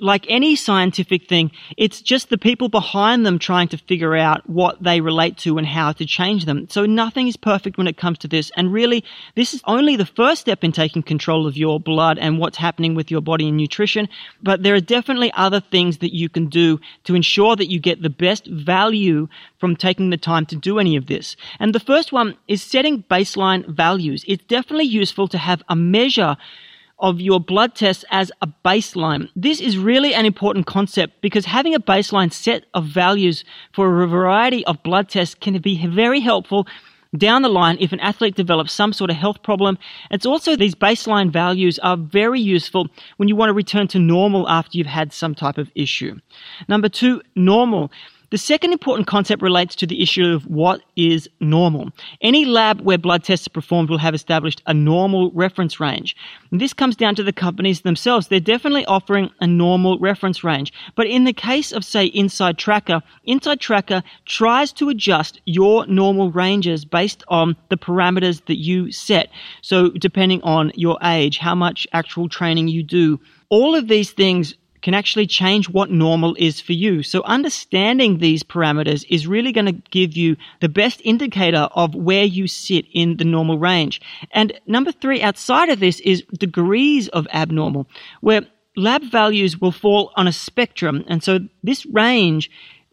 like 0.00 0.26
any 0.28 0.56
scientific 0.56 1.28
thing, 1.28 1.50
it's 1.76 2.00
just 2.00 2.30
the 2.30 2.38
people 2.38 2.68
behind 2.68 3.24
them 3.24 3.38
trying 3.38 3.68
to 3.68 3.78
figure 3.78 4.16
out 4.16 4.48
what 4.48 4.82
they 4.82 5.00
relate 5.00 5.36
to 5.38 5.58
and 5.58 5.66
how 5.66 5.92
to 5.92 6.06
change 6.06 6.44
them. 6.44 6.68
So 6.68 6.86
nothing 6.86 7.28
is 7.28 7.36
perfect 7.36 7.78
when 7.78 7.86
it 7.86 7.96
comes 7.96 8.18
to 8.18 8.28
this. 8.28 8.50
And 8.56 8.72
really, 8.72 9.04
this 9.34 9.54
is 9.54 9.62
only 9.66 9.96
the 9.96 10.06
first 10.06 10.40
step 10.40 10.64
in 10.64 10.72
taking 10.72 11.02
control 11.02 11.46
of 11.46 11.56
your 11.56 11.80
blood 11.80 12.18
and 12.18 12.38
what's 12.38 12.56
happening 12.56 12.94
with 12.94 13.10
your 13.10 13.20
body 13.20 13.48
and 13.48 13.56
nutrition. 13.56 14.08
But 14.42 14.62
there 14.62 14.74
are 14.74 14.80
definitely 14.80 15.32
other 15.32 15.60
things 15.60 15.98
that 15.98 16.14
you 16.14 16.28
can 16.28 16.46
do 16.46 16.80
to 17.04 17.14
ensure 17.14 17.56
that 17.56 17.70
you 17.70 17.80
get 17.80 18.02
the 18.02 18.10
best 18.10 18.46
value 18.46 19.28
from 19.58 19.76
taking 19.76 20.10
the 20.10 20.16
time 20.16 20.46
to 20.46 20.56
do 20.56 20.78
any 20.78 20.96
of 20.96 21.06
this. 21.06 21.36
And 21.58 21.74
the 21.74 21.80
first 21.80 22.12
one 22.12 22.36
is 22.48 22.62
setting 22.62 23.02
baseline 23.04 23.66
values. 23.66 24.24
It's 24.26 24.44
definitely 24.44 24.86
useful 24.86 25.28
to 25.28 25.38
have 25.38 25.62
a 25.68 25.76
measure 25.76 26.36
of 27.00 27.20
your 27.20 27.40
blood 27.40 27.74
tests 27.74 28.04
as 28.10 28.30
a 28.42 28.48
baseline. 28.64 29.28
This 29.34 29.60
is 29.60 29.78
really 29.78 30.14
an 30.14 30.26
important 30.26 30.66
concept 30.66 31.20
because 31.20 31.46
having 31.46 31.74
a 31.74 31.80
baseline 31.80 32.32
set 32.32 32.64
of 32.74 32.86
values 32.86 33.44
for 33.72 34.02
a 34.02 34.06
variety 34.06 34.64
of 34.66 34.82
blood 34.82 35.08
tests 35.08 35.34
can 35.34 35.58
be 35.58 35.86
very 35.86 36.20
helpful 36.20 36.66
down 37.16 37.42
the 37.42 37.48
line 37.48 37.76
if 37.80 37.92
an 37.92 38.00
athlete 38.00 38.36
develops 38.36 38.72
some 38.72 38.92
sort 38.92 39.10
of 39.10 39.16
health 39.16 39.42
problem. 39.42 39.78
It's 40.10 40.26
also 40.26 40.54
these 40.54 40.74
baseline 40.74 41.30
values 41.32 41.78
are 41.80 41.96
very 41.96 42.40
useful 42.40 42.88
when 43.16 43.28
you 43.28 43.36
want 43.36 43.48
to 43.50 43.54
return 43.54 43.88
to 43.88 43.98
normal 43.98 44.48
after 44.48 44.78
you've 44.78 44.86
had 44.86 45.12
some 45.12 45.34
type 45.34 45.58
of 45.58 45.70
issue. 45.74 46.20
Number 46.68 46.88
two, 46.88 47.22
normal. 47.34 47.90
The 48.30 48.38
second 48.38 48.72
important 48.72 49.08
concept 49.08 49.42
relates 49.42 49.74
to 49.74 49.88
the 49.88 50.00
issue 50.00 50.32
of 50.32 50.46
what 50.46 50.82
is 50.94 51.28
normal. 51.40 51.90
Any 52.20 52.44
lab 52.44 52.80
where 52.80 52.96
blood 52.96 53.24
tests 53.24 53.48
are 53.48 53.50
performed 53.50 53.90
will 53.90 53.98
have 53.98 54.14
established 54.14 54.62
a 54.68 54.74
normal 54.74 55.32
reference 55.32 55.80
range. 55.80 56.14
And 56.52 56.60
this 56.60 56.72
comes 56.72 56.94
down 56.94 57.16
to 57.16 57.24
the 57.24 57.32
companies 57.32 57.80
themselves. 57.80 58.28
They're 58.28 58.38
definitely 58.38 58.86
offering 58.86 59.30
a 59.40 59.48
normal 59.48 59.98
reference 59.98 60.44
range. 60.44 60.72
But 60.94 61.08
in 61.08 61.24
the 61.24 61.32
case 61.32 61.72
of, 61.72 61.84
say, 61.84 62.06
Inside 62.06 62.56
Tracker, 62.56 63.02
Inside 63.24 63.58
Tracker 63.58 64.04
tries 64.26 64.72
to 64.74 64.90
adjust 64.90 65.40
your 65.44 65.84
normal 65.88 66.30
ranges 66.30 66.84
based 66.84 67.24
on 67.26 67.56
the 67.68 67.76
parameters 67.76 68.44
that 68.44 68.58
you 68.58 68.92
set. 68.92 69.30
So 69.60 69.90
depending 69.90 70.40
on 70.42 70.70
your 70.76 70.98
age, 71.02 71.38
how 71.38 71.56
much 71.56 71.84
actual 71.92 72.28
training 72.28 72.68
you 72.68 72.84
do, 72.84 73.18
all 73.48 73.74
of 73.74 73.88
these 73.88 74.12
things 74.12 74.54
can 74.82 74.94
actually 74.94 75.26
change 75.26 75.68
what 75.68 75.90
normal 75.90 76.34
is 76.38 76.60
for 76.60 76.72
you. 76.72 77.02
So 77.02 77.22
understanding 77.22 78.18
these 78.18 78.42
parameters 78.42 79.04
is 79.08 79.26
really 79.26 79.52
going 79.52 79.66
to 79.66 79.82
give 79.90 80.16
you 80.16 80.36
the 80.60 80.68
best 80.68 81.00
indicator 81.04 81.68
of 81.72 81.94
where 81.94 82.24
you 82.24 82.46
sit 82.46 82.86
in 82.92 83.16
the 83.16 83.24
normal 83.24 83.58
range. 83.58 84.00
And 84.32 84.58
number 84.66 84.92
three, 84.92 85.22
outside 85.22 85.68
of 85.68 85.80
this 85.80 86.00
is 86.00 86.22
degrees 86.38 87.08
of 87.08 87.26
abnormal, 87.32 87.86
where 88.20 88.42
lab 88.76 89.02
values 89.02 89.60
will 89.60 89.72
fall 89.72 90.12
on 90.16 90.26
a 90.26 90.32
spectrum. 90.32 91.04
And 91.08 91.22
so 91.22 91.40
this 91.62 91.84
range 91.86 92.50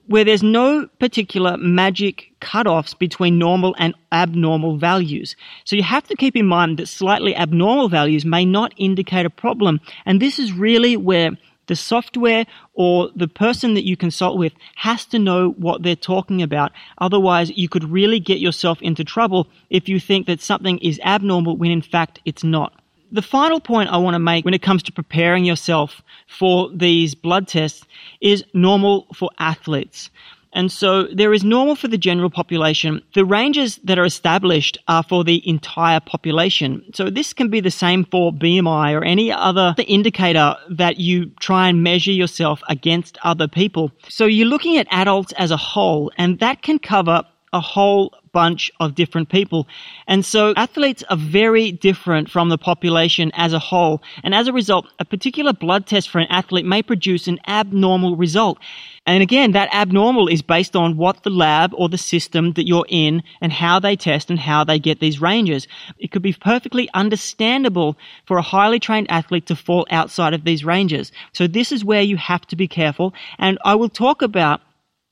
where 0.08 0.24
there's 0.24 0.44
no 0.44 0.88
particular 1.00 1.58
magic 1.58 2.32
cutoffs 2.40 2.98
between 2.98 3.38
normal 3.38 3.76
and 3.78 3.94
abnormal 4.12 4.78
values. 4.78 5.36
So 5.66 5.76
you 5.76 5.84
have 5.84 6.08
to 6.08 6.16
keep 6.16 6.36
in 6.36 6.46
mind 6.46 6.80
that 6.80 6.88
slightly 6.88 7.36
abnormal 7.36 7.90
values 7.90 8.24
may 8.24 8.46
not 8.46 8.74
indicate 8.78 9.26
a 9.26 9.30
problem. 9.30 9.82
And 10.06 10.22
this 10.22 10.40
is 10.40 10.54
really 10.54 10.96
where 10.96 11.32
the 11.68 11.76
software 11.76 12.46
or 12.74 13.10
the 13.16 13.28
person 13.28 13.74
that 13.76 13.86
you 13.86 13.96
consult 13.96 14.38
with 14.38 14.54
has 14.76 15.06
to 15.06 15.20
know 15.20 15.52
what 15.52 15.84
they're 15.84 15.96
talking 15.96 16.42
about. 16.42 16.72
Otherwise, 16.98 17.52
you 17.56 17.70
could 17.70 17.84
really 17.84 18.20
get 18.20 18.40
yourself 18.40 18.82
into 18.82 19.04
trouble 19.04 19.48
if 19.70 19.88
you 19.88 20.00
think 20.00 20.28
that 20.28 20.42
something 20.42 20.78
is 20.80 21.00
abnormal 21.04 21.58
when 21.58 21.72
in 21.72 21.82
fact 21.82 22.20
it's 22.26 22.44
not. 22.44 22.74
The 23.12 23.22
final 23.22 23.62
point 23.62 23.90
I 23.90 23.98
want 23.98 24.16
to 24.16 24.20
make 24.20 24.44
when 24.44 24.54
it 24.54 24.62
comes 24.62 24.84
to 24.84 24.92
preparing 24.92 25.46
yourself 25.46 26.02
for 26.28 26.70
these 26.74 27.16
blood 27.16 27.48
tests 27.48 27.86
is 28.20 28.44
normal 28.54 29.08
for 29.14 29.30
athletes. 29.40 30.10
And 30.58 30.72
so 30.72 31.04
there 31.14 31.36
is 31.36 31.44
normal 31.44 31.76
for 31.76 31.88
the 31.88 32.00
general 32.00 32.32
population. 32.32 33.04
The 33.14 33.24
ranges 33.24 33.80
that 33.84 34.00
are 34.00 34.06
established 34.06 34.80
are 34.88 35.04
for 35.04 35.24
the 35.24 35.48
entire 35.48 36.00
population. 36.00 36.84
So 36.96 37.12
this 37.12 37.32
can 37.32 37.50
be 37.50 37.60
the 37.60 37.70
same 37.70 38.06
for 38.06 38.34
BMI 38.34 38.94
or 38.94 39.04
any 39.04 39.32
other 39.32 39.76
indicator 39.86 40.56
that 40.72 40.98
you 40.98 41.28
try 41.40 41.70
and 41.70 41.84
measure 41.84 42.12
yourself 42.12 42.64
against 42.70 43.20
other 43.22 43.48
people. 43.48 43.92
So 44.10 44.26
you're 44.26 44.48
looking 44.48 44.78
at 44.78 44.88
adults 44.90 45.32
as 45.34 45.52
a 45.52 45.58
whole, 45.58 46.12
and 46.18 46.40
that 46.40 46.64
can 46.64 46.80
cover 46.80 47.24
a 47.58 47.62
whole 47.62 48.14
bunch 48.32 48.72
of 48.80 48.94
different 48.94 49.30
people. 49.30 49.68
And 50.08 50.24
so 50.24 50.54
athletes 50.56 51.04
are 51.10 51.18
very 51.18 51.72
different 51.72 52.30
from 52.30 52.50
the 52.50 52.58
population 52.58 53.32
as 53.34 53.52
a 53.52 53.60
whole. 53.60 54.04
And 54.24 54.36
as 54.36 54.48
a 54.48 54.54
result, 54.54 54.88
a 55.00 55.06
particular 55.06 55.54
blood 55.54 55.88
test 55.88 56.10
for 56.10 56.20
an 56.20 56.28
athlete 56.30 56.66
may 56.66 56.84
produce 56.84 57.28
an 57.28 57.40
abnormal 57.48 58.16
result. 58.16 58.60
And 59.08 59.24
again, 59.24 59.54
that 59.54 59.74
abnormal 59.74 60.28
is 60.28 60.42
based 60.42 60.76
on 60.76 60.98
what 60.98 61.24
the 61.24 61.32
lab 61.32 61.72
or 61.74 61.90
the 61.90 61.98
system 61.98 62.54
that 62.54 62.68
you're 62.68 62.86
in 62.90 63.24
and 63.42 63.52
how 63.52 63.80
they 63.80 63.96
test 63.96 64.30
and 64.30 64.38
how 64.38 64.64
they 64.64 64.78
get 64.78 65.00
these 65.00 65.20
ranges. 65.20 65.68
It 65.98 66.12
could 66.12 66.22
be 66.22 66.34
perfectly 66.34 66.90
understandable 66.94 67.98
for 68.26 68.38
a 68.38 68.42
highly 68.44 68.80
trained 68.80 69.10
athlete 69.10 69.48
to 69.48 69.56
fall 69.56 69.88
outside 69.90 70.34
of 70.34 70.44
these 70.44 70.64
ranges. 70.64 71.12
So 71.34 71.48
this 71.48 71.72
is 71.72 71.86
where 71.86 72.04
you 72.04 72.18
have 72.18 72.46
to 72.48 72.56
be 72.56 72.68
careful. 72.68 73.16
And 73.40 73.58
I 73.66 73.76
will 73.76 73.90
talk 73.90 74.22
about 74.22 74.62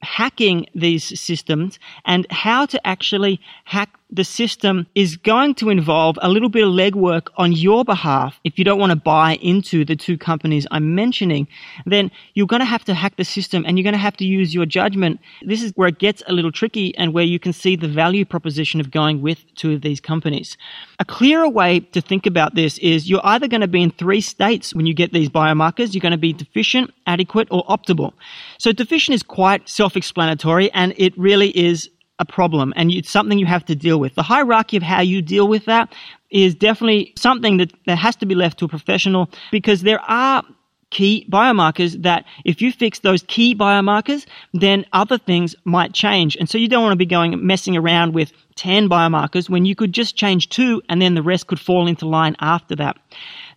hacking 0.06 0.68
these 0.74 1.20
systems 1.20 1.80
and 2.06 2.26
how 2.32 2.66
to 2.66 2.88
actually 2.88 3.42
hack 3.66 3.90
the 4.12 4.24
system 4.24 4.86
is 4.94 5.18
going 5.18 5.56
to 5.56 5.70
involve 5.70 6.18
a 6.22 6.30
little 6.30 6.50
bit 6.50 6.64
of 6.64 6.70
legwork 6.70 7.28
on 7.38 7.52
your 7.52 7.84
behalf. 7.84 8.40
If 8.44 8.60
you 8.60 8.64
don't 8.64 8.80
want 8.80 8.92
to 8.92 8.96
buy 8.96 9.36
into 9.36 9.84
the 9.84 9.96
two 9.96 10.18
companies 10.18 10.68
I'm 10.70 10.94
mentioning, 10.94 11.48
then 11.86 12.12
you're 12.36 12.46
going 12.46 12.60
to 12.60 12.66
have 12.66 12.86
to 12.86 12.94
hack 12.94 13.16
the 13.18 13.26
system 13.26 13.66
and 13.66 13.78
you're 13.78 13.84
going 13.84 13.94
to 13.94 14.00
have 14.00 14.16
to 14.18 14.26
use 14.26 14.54
your 14.54 14.66
judgment. 14.66 15.20
This 15.42 15.64
is 15.64 15.72
where 15.76 15.88
it 15.88 15.98
gets 15.98 16.22
a 16.28 16.34
little 16.34 16.52
tricky 16.52 16.96
and 16.98 17.14
where 17.14 17.24
you 17.24 17.40
can 17.40 17.52
see 17.52 17.76
the 17.76 17.88
value 17.88 18.26
proposition 18.26 18.80
of 18.80 18.92
going 18.92 19.22
with 19.22 19.44
two 19.56 19.74
of 19.74 19.82
these 19.82 20.00
companies. 20.00 20.56
A 21.00 21.06
clearer 21.06 21.50
way 21.50 21.80
to 21.80 22.00
think 22.00 22.28
about 22.28 22.54
this 22.54 22.78
is 22.78 23.10
you're 23.10 23.26
either 23.26 23.48
going 23.48 23.62
to 23.62 23.68
be 23.68 23.82
in 23.82 23.90
three 23.92 24.22
states 24.22 24.76
when 24.76 24.86
you 24.86 24.94
get 24.94 25.14
these 25.14 25.30
biomarkers. 25.30 25.94
You're 25.94 26.02
going 26.02 26.12
to 26.12 26.18
be 26.18 26.34
deficient, 26.34 26.94
adequate, 27.08 27.48
or 27.50 27.66
optimal. 27.66 28.14
So 28.60 28.72
deficient 28.72 29.16
is 29.16 29.24
quite 29.24 29.68
self-explanatory 29.68 30.72
and 30.74 30.94
it 30.98 31.18
really 31.18 31.50
is 31.50 31.90
a 32.20 32.26
problem 32.26 32.74
and 32.76 32.92
it's 32.92 33.10
something 33.10 33.40
you 33.40 33.46
have 33.46 33.66
to 33.66 33.76
deal 33.76 34.00
with. 34.00 34.16
The 34.16 34.24
hierarchy 34.24 34.78
of 34.78 34.84
how 34.84 35.02
you 35.02 35.22
deal 35.22 35.48
with 35.48 35.66
that 35.66 35.94
is 36.30 36.56
definitely 36.56 37.14
something 37.18 37.58
that, 37.58 37.74
that 37.86 37.98
has 37.98 38.16
to 38.18 38.26
be 38.26 38.36
left 38.36 38.60
to 38.60 38.66
a 38.66 38.68
professional 38.70 39.30
because 39.52 39.82
there 39.82 40.00
are 40.02 40.44
key 40.92 41.28
biomarkers 41.30 42.02
that 42.04 42.26
if 42.46 42.62
you 42.62 42.72
fix 42.72 43.00
those 43.00 43.24
key 43.24 43.54
biomarkers, 43.54 44.26
then 44.54 44.86
other 44.94 45.18
things 45.18 45.56
might 45.66 45.94
change. 45.94 46.38
And 46.38 46.50
so 46.50 46.58
you 46.58 46.70
don't 46.70 46.84
want 46.84 46.94
to 46.94 46.98
be 46.98 47.06
going 47.06 47.46
messing 47.46 47.76
around 47.76 48.14
with 48.14 48.32
10 48.56 48.88
biomarkers 48.88 49.50
when 49.50 49.66
you 49.66 49.76
could 49.76 49.92
just 49.92 50.16
change 50.16 50.50
two 50.50 50.82
and 50.88 51.02
then 51.02 51.16
the 51.16 51.24
rest 51.24 51.48
could 51.48 51.60
fall 51.60 51.88
into 51.88 52.08
line 52.08 52.36
after 52.40 52.76
that. 52.78 52.98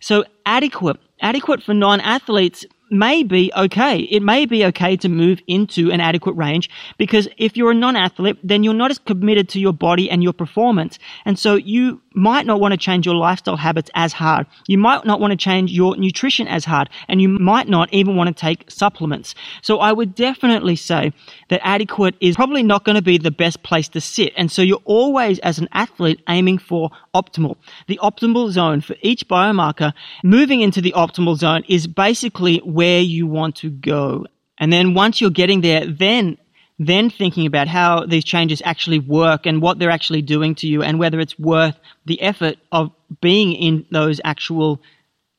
So 0.01 0.25
adequate, 0.45 0.97
adequate 1.21 1.63
for 1.63 1.73
non-athletes 1.73 2.65
may 2.91 3.23
be 3.23 3.51
okay. 3.55 3.99
It 3.99 4.21
may 4.21 4.45
be 4.45 4.65
okay 4.65 4.97
to 4.97 5.09
move 5.09 5.41
into 5.47 5.91
an 5.91 6.01
adequate 6.01 6.33
range 6.33 6.69
because 6.97 7.27
if 7.37 7.57
you're 7.57 7.71
a 7.71 7.75
non-athlete, 7.75 8.37
then 8.43 8.63
you're 8.63 8.73
not 8.73 8.91
as 8.91 8.99
committed 8.99 9.49
to 9.49 9.59
your 9.59 9.73
body 9.73 10.09
and 10.09 10.23
your 10.23 10.33
performance. 10.33 10.99
And 11.25 11.37
so 11.37 11.55
you 11.55 12.01
might 12.13 12.45
not 12.45 12.59
want 12.59 12.73
to 12.73 12.77
change 12.77 13.05
your 13.05 13.15
lifestyle 13.15 13.57
habits 13.57 13.89
as 13.95 14.13
hard. 14.13 14.47
You 14.67 14.77
might 14.77 15.05
not 15.05 15.19
want 15.19 15.31
to 15.31 15.37
change 15.37 15.71
your 15.71 15.95
nutrition 15.97 16.47
as 16.47 16.65
hard 16.65 16.89
and 17.07 17.21
you 17.21 17.29
might 17.29 17.67
not 17.67 17.93
even 17.93 18.15
want 18.15 18.27
to 18.27 18.33
take 18.33 18.69
supplements. 18.69 19.35
So 19.61 19.79
I 19.79 19.91
would 19.93 20.15
definitely 20.15 20.75
say 20.75 21.13
that 21.49 21.61
adequate 21.63 22.15
is 22.19 22.35
probably 22.35 22.63
not 22.63 22.83
going 22.83 22.95
to 22.95 23.01
be 23.01 23.17
the 23.17 23.31
best 23.31 23.63
place 23.63 23.87
to 23.89 24.01
sit. 24.01 24.33
And 24.35 24.51
so 24.51 24.61
you're 24.61 24.81
always 24.85 25.39
as 25.39 25.59
an 25.59 25.69
athlete 25.71 26.21
aiming 26.27 26.57
for 26.57 26.89
optimal. 27.13 27.55
The 27.87 27.99
optimal 28.01 28.49
zone 28.51 28.81
for 28.81 28.95
each 29.01 29.27
biomarker 29.27 29.93
moving 30.23 30.61
into 30.61 30.81
the 30.81 30.93
optimal 30.95 31.37
zone 31.37 31.63
is 31.67 31.87
basically 31.87 32.61
where 32.79 33.01
you 33.01 33.27
want 33.27 33.57
to 33.57 33.69
go. 33.69 34.25
And 34.57 34.71
then 34.71 34.93
once 34.93 35.19
you're 35.19 35.31
getting 35.41 35.59
there, 35.59 35.85
then 35.85 36.37
then 36.81 37.09
thinking 37.09 37.45
about 37.45 37.67
how 37.67 38.05
these 38.05 38.23
changes 38.23 38.61
actually 38.63 38.99
work 38.99 39.45
and 39.45 39.61
what 39.61 39.79
they're 39.79 39.89
actually 39.89 40.21
doing 40.21 40.55
to 40.55 40.65
you 40.65 40.81
and 40.81 40.97
whether 40.97 41.19
it's 41.19 41.37
worth 41.37 41.77
the 42.05 42.21
effort 42.21 42.55
of 42.71 42.89
being 43.19 43.51
in 43.51 43.85
those 43.91 44.21
actual 44.23 44.81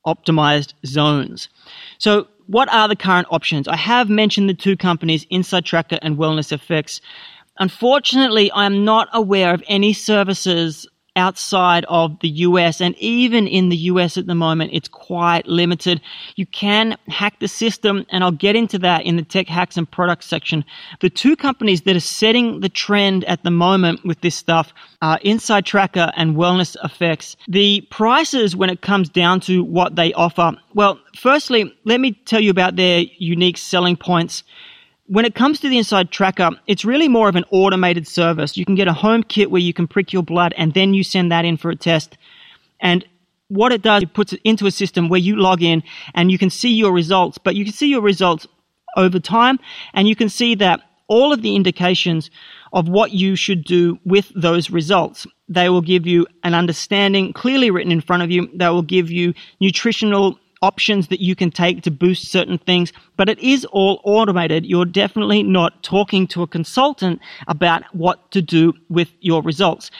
optimized 0.07 0.75
zones. 0.85 1.49
So 1.97 2.29
what 2.47 2.71
are 2.71 2.89
the 2.89 2.97
current 2.97 3.29
options? 3.31 3.69
I 3.69 3.77
have 3.77 4.11
mentioned 4.11 4.51
the 4.51 4.55
two 4.67 4.77
companies, 4.77 5.25
Inside 5.31 5.65
Tracker 5.65 5.99
and 6.03 6.19
Wellness 6.19 6.55
FX. 6.55 7.01
Unfortunately, 7.59 8.51
I 8.51 8.67
am 8.67 8.85
not 8.85 9.09
aware 9.15 9.55
of 9.55 9.65
any 9.67 9.95
services 9.95 10.87
outside 11.17 11.85
of 11.89 12.19
the 12.21 12.29
US 12.29 12.81
and 12.81 12.97
even 12.99 13.47
in 13.47 13.69
the 13.69 13.77
US 13.77 14.17
at 14.17 14.27
the 14.27 14.35
moment, 14.35 14.71
it's 14.73 14.89
quite 14.89 15.47
limited. 15.47 16.01
You 16.37 16.47
can 16.47 16.97
hack 17.09 17.39
the 17.41 17.49
system 17.49 18.07
and 18.11 18.23
I'll 18.23 18.31
get 18.31 18.57
into 18.57 18.79
that 18.81 19.05
in 19.05 19.17
the 19.17 19.23
tech 19.23 19.49
hacks 19.49 19.77
and 19.77 19.91
products 19.91 20.27
section. 20.27 20.65
The 21.01 21.11
two 21.11 21.37
companies 21.37 21.83
that 21.83 21.97
are 21.97 22.01
setting 22.01 22.61
the 22.61 22.69
trend 22.69 23.25
at 23.25 23.43
the 23.43 23.51
moment 23.51 24.05
with 24.05 24.21
this 24.21 24.37
stuff 24.37 24.73
are 25.03 25.19
Inside 25.23 25.67
Tracker 25.67 26.13
and 26.17 26.37
Wellness 26.37 26.77
FX. 26.85 27.37
The 27.49 27.81
prices 27.91 28.55
when 28.55 28.71
it 28.71 28.81
comes 28.81 29.09
down 29.09 29.41
to 29.41 29.65
what 29.65 29.97
they 29.97 30.13
offer. 30.13 30.53
Well, 30.75 30.99
firstly, 31.17 31.75
let 31.85 32.01
me 32.01 32.13
tell 32.13 32.41
you 32.41 32.51
about 32.51 32.77
their 32.77 33.05
unique 33.19 33.59
selling 33.59 33.97
points 33.97 34.45
when 35.11 35.25
it 35.25 35.35
comes 35.35 35.59
to 35.59 35.69
the 35.69 35.77
inside 35.77 36.13
tracker, 36.13 36.51
it's 36.69 36.85
really 36.85 37.09
more 37.09 37.29
of 37.29 37.35
an 37.35 37.45
automated 37.51 38.07
service. 38.07 38.57
You 38.57 38.65
can 38.65 38.77
get 38.77 38.87
a 38.87 38.93
home 38.93 39.25
kit 39.25 39.51
where 39.51 39.61
you 39.61 39.73
can 39.73 39.89
prick 39.89 40.13
your 40.13 40.23
blood 40.23 40.55
and 40.57 40.73
then 40.73 40.95
you 40.95 41.03
send 41.03 41.33
that 41.33 41.45
in 41.45 41.57
for 41.57 41.69
a 41.69 41.75
test. 41.75 42.17
And 42.79 43.05
what 43.49 43.73
it 43.73 43.83
does, 43.83 44.05
it 44.05 44.15
puts 44.15 44.35
it 44.35 44.41
into 44.45 44.67
a 44.67 44.71
system 44.71 45.09
where 45.09 45.19
you 45.19 45.35
log 45.35 45.65
in 45.65 45.83
and 46.15 46.31
you 46.31 46.39
can 46.39 46.49
see 46.49 46.73
your 46.73 46.93
results, 46.93 47.39
but 47.39 47.57
you 47.57 47.65
can 47.65 47.75
see 47.75 47.89
your 47.89 48.03
results 48.03 48.47
over 48.97 49.19
time 49.19 49.59
and 49.95 50.07
you 50.07 50.15
can 50.15 50.29
see 50.29 50.55
that 50.55 50.81
all 51.09 51.33
of 51.33 51.43
the 51.43 51.57
indications 51.57 52.31
of 52.73 52.89
what 52.89 53.11
you 53.11 53.35
should 53.35 53.65
do 53.65 53.99
with 54.05 54.31
those 54.37 54.71
results. 54.71 55.27
They 55.49 55.69
will 55.71 55.83
give 55.83 56.07
you 56.07 56.29
an 56.45 56.55
understanding 56.55 57.33
clearly 57.33 57.73
written 57.73 57.91
in 57.91 58.01
front 58.01 58.23
of 58.23 58.31
you. 58.31 58.49
They 58.55 58.69
will 58.69 58.83
give 58.83 59.11
you 59.11 59.35
nutritional 59.61 60.39
options 60.63 61.09
that 61.09 61.21
you 61.21 61.35
can 61.35 61.51
take 61.51 61.83
to 61.83 61.91
boost 61.91 62.31
certain 62.31 62.59
things, 62.59 62.93
but 63.17 63.29
it 63.29 63.39
is 63.39 63.65
all 63.67 64.01
automated. 64.05 64.67
You're 64.67 64.85
definitely 64.85 65.43
not 65.43 65.83
talking 65.83 66.27
to 66.29 66.43
a 66.43 66.47
consultant 66.47 67.21
about 67.49 67.83
what 67.95 68.31
to 68.33 68.43
do 68.43 68.75
with 68.89 69.09
your 69.21 69.43
results. 69.43 69.91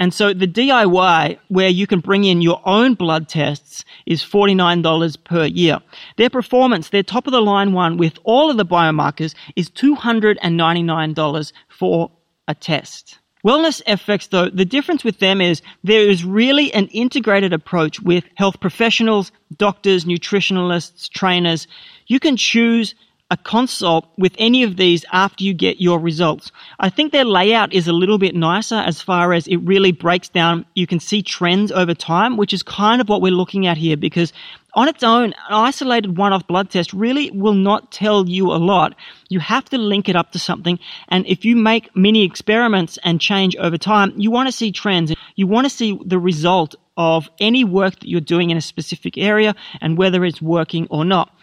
And 0.00 0.14
so 0.14 0.32
the 0.32 0.46
DIY, 0.46 1.38
where 1.48 1.68
you 1.68 1.86
can 1.86 2.00
bring 2.00 2.24
in 2.24 2.40
your 2.40 2.60
own 2.64 2.94
blood 2.94 3.28
tests, 3.28 3.84
is 4.06 4.22
$49 4.22 5.24
per 5.24 5.44
year. 5.44 5.78
Their 6.16 6.30
performance, 6.30 6.88
their 6.88 7.02
top 7.02 7.26
of 7.26 7.32
the 7.32 7.42
line 7.42 7.72
one 7.72 7.96
with 7.96 8.18
all 8.24 8.50
of 8.50 8.56
the 8.56 8.64
biomarkers, 8.64 9.34
is 9.56 9.68
$299 9.70 11.52
for 11.68 12.10
a 12.46 12.54
test. 12.54 13.18
Wellness 13.48 13.82
FX, 13.84 14.28
though, 14.28 14.50
the 14.50 14.66
difference 14.66 15.04
with 15.04 15.20
them 15.20 15.40
is 15.40 15.62
there 15.82 16.06
is 16.06 16.22
really 16.22 16.70
an 16.74 16.86
integrated 16.88 17.54
approach 17.54 17.98
with 17.98 18.24
health 18.34 18.60
professionals, 18.60 19.32
doctors, 19.56 20.04
nutritionalists, 20.04 21.08
trainers. 21.08 21.66
You 22.08 22.20
can 22.20 22.36
choose 22.36 22.94
a 23.30 23.38
consult 23.38 24.06
with 24.18 24.34
any 24.36 24.62
of 24.64 24.76
these 24.76 25.02
after 25.12 25.44
you 25.44 25.54
get 25.54 25.80
your 25.80 25.98
results. 25.98 26.52
I 26.80 26.90
think 26.90 27.10
their 27.10 27.24
layout 27.24 27.72
is 27.72 27.88
a 27.88 27.92
little 27.94 28.18
bit 28.18 28.34
nicer 28.34 28.74
as 28.74 29.00
far 29.00 29.32
as 29.32 29.46
it 29.46 29.56
really 29.56 29.92
breaks 29.92 30.28
down. 30.28 30.66
You 30.74 30.86
can 30.86 31.00
see 31.00 31.22
trends 31.22 31.72
over 31.72 31.94
time, 31.94 32.36
which 32.36 32.52
is 32.52 32.62
kind 32.62 33.00
of 33.00 33.08
what 33.08 33.22
we're 33.22 33.32
looking 33.32 33.66
at 33.66 33.78
here 33.78 33.96
because 33.96 34.30
on 34.78 34.86
its 34.86 35.02
own, 35.02 35.32
an 35.32 35.34
isolated 35.50 36.16
one-off 36.16 36.46
blood 36.46 36.70
test 36.70 36.92
really 36.92 37.32
will 37.32 37.54
not 37.54 37.90
tell 37.90 38.28
you 38.28 38.52
a 38.52 38.62
lot. 38.62 38.94
You 39.28 39.40
have 39.40 39.64
to 39.70 39.76
link 39.76 40.08
it 40.08 40.14
up 40.14 40.30
to 40.32 40.38
something. 40.38 40.78
And 41.08 41.26
if 41.26 41.44
you 41.44 41.56
make 41.56 41.96
mini 41.96 42.24
experiments 42.24 42.96
and 43.02 43.20
change 43.20 43.56
over 43.56 43.76
time, 43.76 44.12
you 44.16 44.30
want 44.30 44.46
to 44.46 44.52
see 44.52 44.70
trends. 44.70 45.12
You 45.34 45.48
want 45.48 45.64
to 45.64 45.70
see 45.70 45.98
the 46.06 46.20
result 46.20 46.76
of 46.96 47.28
any 47.40 47.64
work 47.64 47.98
that 47.98 48.08
you're 48.08 48.20
doing 48.20 48.50
in 48.50 48.56
a 48.56 48.60
specific 48.60 49.18
area 49.18 49.56
and 49.80 49.98
whether 49.98 50.24
it's 50.24 50.40
working 50.40 50.86
or 50.90 51.04
not. 51.04 51.34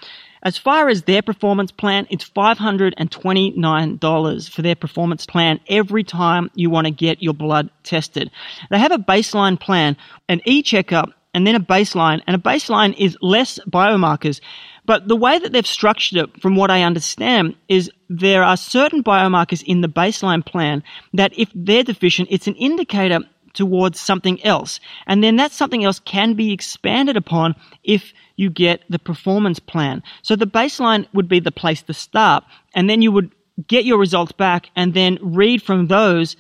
As 0.42 0.58
far 0.58 0.88
as 0.88 1.02
their 1.02 1.22
performance 1.22 1.74
plan, 1.74 2.08
it's 2.10 2.30
$529 2.30 4.50
for 4.50 4.62
their 4.62 4.76
performance 4.76 5.26
plan 5.26 5.60
every 5.68 6.06
time 6.06 6.50
you 6.56 6.70
want 6.70 6.88
to 6.88 6.92
get 6.92 7.22
your 7.22 7.34
blood 7.34 7.70
tested. 7.84 8.32
They 8.70 8.80
have 8.80 8.94
a 8.94 8.98
baseline 8.98 9.60
plan, 9.60 9.98
an 10.30 10.40
e-checkup, 10.46 11.12
and 11.36 11.46
then 11.46 11.54
a 11.54 11.60
baseline, 11.60 12.22
and 12.26 12.36
a 12.36 12.40
baseline 12.40 12.96
is 12.98 13.18
less 13.22 13.60
biomarkers. 13.70 14.40
But 14.86 15.10
the 15.10 15.18
way 15.18 15.38
that 15.38 15.52
they've 15.52 15.68
structured 15.68 16.18
it, 16.18 16.42
from 16.42 16.56
what 16.56 16.72
I 16.72 16.84
understand, 16.84 17.56
is 17.68 17.92
there 18.10 18.42
are 18.42 18.56
certain 18.56 19.04
biomarkers 19.04 19.62
in 19.62 19.82
the 19.82 19.90
baseline 19.90 20.46
plan 20.46 20.82
that 21.14 21.38
if 21.38 21.50
they're 21.54 21.84
deficient, 21.84 22.30
it's 22.32 22.48
an 22.48 22.56
indicator 22.56 23.20
towards 23.54 24.00
something 24.00 24.42
else. 24.46 24.80
And 25.08 25.22
then 25.22 25.36
that 25.36 25.52
something 25.52 25.84
else 25.84 26.00
can 26.00 26.36
be 26.36 26.54
expanded 26.54 27.18
upon 27.18 27.56
if 27.84 28.14
you 28.38 28.50
get 28.50 28.84
the 28.90 29.00
performance 29.00 29.60
plan. 29.60 30.04
So 30.22 30.38
the 30.38 30.48
baseline 30.48 31.06
would 31.14 31.28
be 31.28 31.42
the 31.42 31.52
place 31.52 31.82
to 31.84 31.94
start. 31.94 32.46
And 32.74 32.90
then 32.90 33.02
you 33.02 33.12
would 33.12 33.32
get 33.68 33.84
your 33.84 33.98
results 33.98 34.32
back 34.32 34.70
and 34.76 34.94
then 34.94 35.20
read 35.22 35.62
from 35.62 35.88
those 35.88 36.38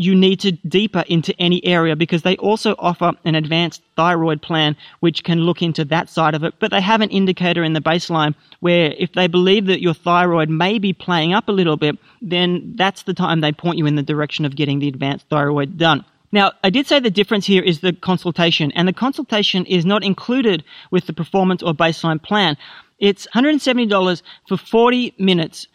you 0.00 0.14
need 0.14 0.40
to 0.40 0.52
deeper 0.52 1.04
into 1.08 1.38
any 1.38 1.62
area 1.64 1.94
because 1.94 2.22
they 2.22 2.36
also 2.38 2.74
offer 2.78 3.12
an 3.26 3.34
advanced 3.34 3.82
thyroid 3.96 4.40
plan 4.40 4.74
which 5.00 5.22
can 5.24 5.40
look 5.40 5.60
into 5.60 5.84
that 5.84 6.08
side 6.08 6.34
of 6.34 6.42
it. 6.42 6.54
But 6.58 6.70
they 6.70 6.80
have 6.80 7.02
an 7.02 7.10
indicator 7.10 7.62
in 7.62 7.74
the 7.74 7.80
baseline 7.80 8.34
where 8.60 8.94
if 8.96 9.12
they 9.12 9.26
believe 9.26 9.66
that 9.66 9.82
your 9.82 9.92
thyroid 9.92 10.48
may 10.48 10.78
be 10.78 10.94
playing 10.94 11.34
up 11.34 11.48
a 11.48 11.52
little 11.52 11.76
bit 11.76 11.98
then 12.22 12.72
that's 12.76 13.02
the 13.02 13.12
time 13.12 13.40
they 13.40 13.52
point 13.52 13.76
you 13.76 13.84
in 13.84 13.96
the 13.96 14.02
direction 14.02 14.46
of 14.46 14.56
getting 14.56 14.78
the 14.78 14.88
advanced 14.88 15.26
thyroid 15.28 15.76
done. 15.76 16.04
Now, 16.32 16.52
I 16.64 16.70
did 16.70 16.86
say 16.86 17.00
the 17.00 17.10
difference 17.10 17.44
here 17.44 17.62
is 17.62 17.80
the 17.80 17.92
consultation, 17.92 18.70
and 18.72 18.86
the 18.86 18.92
consultation 18.92 19.66
is 19.66 19.84
not 19.84 20.04
included 20.04 20.62
with 20.90 21.06
the 21.06 21.12
performance 21.12 21.62
or 21.62 21.74
baseline 21.74 22.22
plan. 22.22 22.56
It's 23.00 23.26
$170 23.34 24.22
for 24.46 24.56
40 24.56 25.14
minutes. 25.18 25.66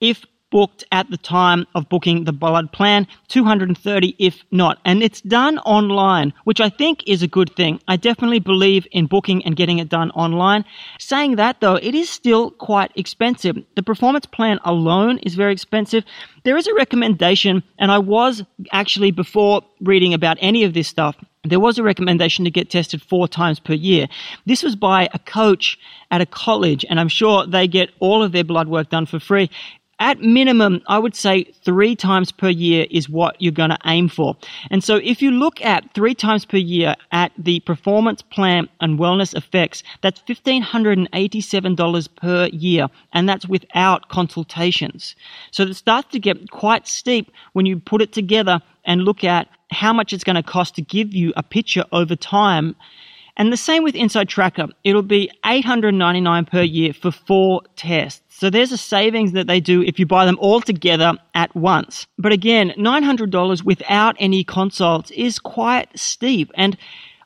If 0.00 0.24
booked 0.50 0.84
at 0.92 1.10
the 1.10 1.16
time 1.16 1.66
of 1.74 1.88
booking 1.88 2.24
the 2.24 2.32
blood 2.32 2.72
plan, 2.72 3.06
230 3.28 4.16
if 4.18 4.42
not. 4.50 4.78
And 4.84 5.02
it's 5.02 5.20
done 5.22 5.58
online, 5.60 6.32
which 6.44 6.60
I 6.60 6.68
think 6.68 7.02
is 7.06 7.22
a 7.22 7.28
good 7.28 7.54
thing. 7.56 7.80
I 7.88 7.96
definitely 7.96 8.40
believe 8.40 8.86
in 8.92 9.06
booking 9.06 9.44
and 9.44 9.56
getting 9.56 9.78
it 9.78 9.88
done 9.88 10.10
online. 10.12 10.64
Saying 10.98 11.36
that 11.36 11.60
though, 11.60 11.76
it 11.76 11.94
is 11.94 12.10
still 12.10 12.50
quite 12.50 12.92
expensive. 12.96 13.56
The 13.76 13.82
performance 13.82 14.26
plan 14.26 14.58
alone 14.64 15.18
is 15.18 15.34
very 15.34 15.52
expensive. 15.52 16.04
There 16.42 16.56
is 16.56 16.66
a 16.66 16.74
recommendation, 16.74 17.62
and 17.78 17.92
I 17.92 17.98
was 17.98 18.42
actually 18.72 19.10
before 19.10 19.62
reading 19.80 20.14
about 20.14 20.38
any 20.40 20.64
of 20.64 20.74
this 20.74 20.88
stuff, 20.88 21.16
there 21.44 21.60
was 21.60 21.78
a 21.78 21.82
recommendation 21.82 22.44
to 22.44 22.50
get 22.50 22.68
tested 22.68 23.00
four 23.00 23.26
times 23.26 23.58
per 23.60 23.72
year. 23.72 24.08
This 24.44 24.62
was 24.62 24.76
by 24.76 25.08
a 25.14 25.18
coach 25.18 25.78
at 26.10 26.20
a 26.20 26.26
college, 26.26 26.84
and 26.88 27.00
I'm 27.00 27.08
sure 27.08 27.46
they 27.46 27.66
get 27.66 27.90
all 27.98 28.22
of 28.22 28.32
their 28.32 28.44
blood 28.44 28.68
work 28.68 28.90
done 28.90 29.06
for 29.06 29.18
free 29.18 29.50
at 30.00 30.20
minimum, 30.20 30.80
I 30.86 30.98
would 30.98 31.14
say 31.14 31.44
three 31.62 31.94
times 31.94 32.32
per 32.32 32.48
year 32.48 32.86
is 32.90 33.08
what 33.08 33.36
you're 33.38 33.52
going 33.52 33.70
to 33.70 33.78
aim 33.84 34.08
for. 34.08 34.34
And 34.70 34.82
so 34.82 34.96
if 34.96 35.20
you 35.20 35.30
look 35.30 35.60
at 35.60 35.92
three 35.94 36.14
times 36.14 36.46
per 36.46 36.56
year 36.56 36.96
at 37.12 37.32
the 37.38 37.60
performance 37.60 38.22
plan 38.22 38.68
and 38.80 38.98
Wellness 38.98 39.34
FX, 39.34 39.82
that's 40.00 40.22
$1,587 40.22 42.16
per 42.16 42.46
year. 42.46 42.88
And 43.12 43.28
that's 43.28 43.46
without 43.46 44.08
consultations. 44.08 45.14
So 45.50 45.64
it 45.64 45.74
starts 45.74 46.08
to 46.12 46.18
get 46.18 46.50
quite 46.50 46.88
steep 46.88 47.30
when 47.52 47.66
you 47.66 47.78
put 47.78 48.00
it 48.00 48.12
together 48.12 48.60
and 48.86 49.02
look 49.02 49.22
at 49.22 49.48
how 49.70 49.92
much 49.92 50.12
it's 50.12 50.24
going 50.24 50.36
to 50.36 50.42
cost 50.42 50.74
to 50.76 50.82
give 50.82 51.12
you 51.12 51.32
a 51.36 51.42
picture 51.42 51.84
over 51.92 52.16
time 52.16 52.74
and 53.40 53.50
the 53.50 53.56
same 53.56 53.82
with 53.82 53.94
Inside 53.94 54.28
Tracker. 54.28 54.68
It'll 54.84 55.00
be 55.00 55.30
899 55.46 56.44
per 56.44 56.60
year 56.60 56.92
for 56.92 57.10
four 57.10 57.62
tests. 57.74 58.20
So 58.28 58.50
there's 58.50 58.70
a 58.70 58.76
savings 58.76 59.32
that 59.32 59.46
they 59.46 59.60
do 59.60 59.82
if 59.82 59.98
you 59.98 60.04
buy 60.04 60.26
them 60.26 60.36
all 60.40 60.60
together 60.60 61.14
at 61.34 61.56
once. 61.56 62.06
But 62.18 62.32
again, 62.32 62.74
$900 62.76 63.64
without 63.64 64.14
any 64.18 64.44
consults 64.44 65.10
is 65.12 65.38
quite 65.38 65.88
steep. 65.98 66.52
And 66.54 66.76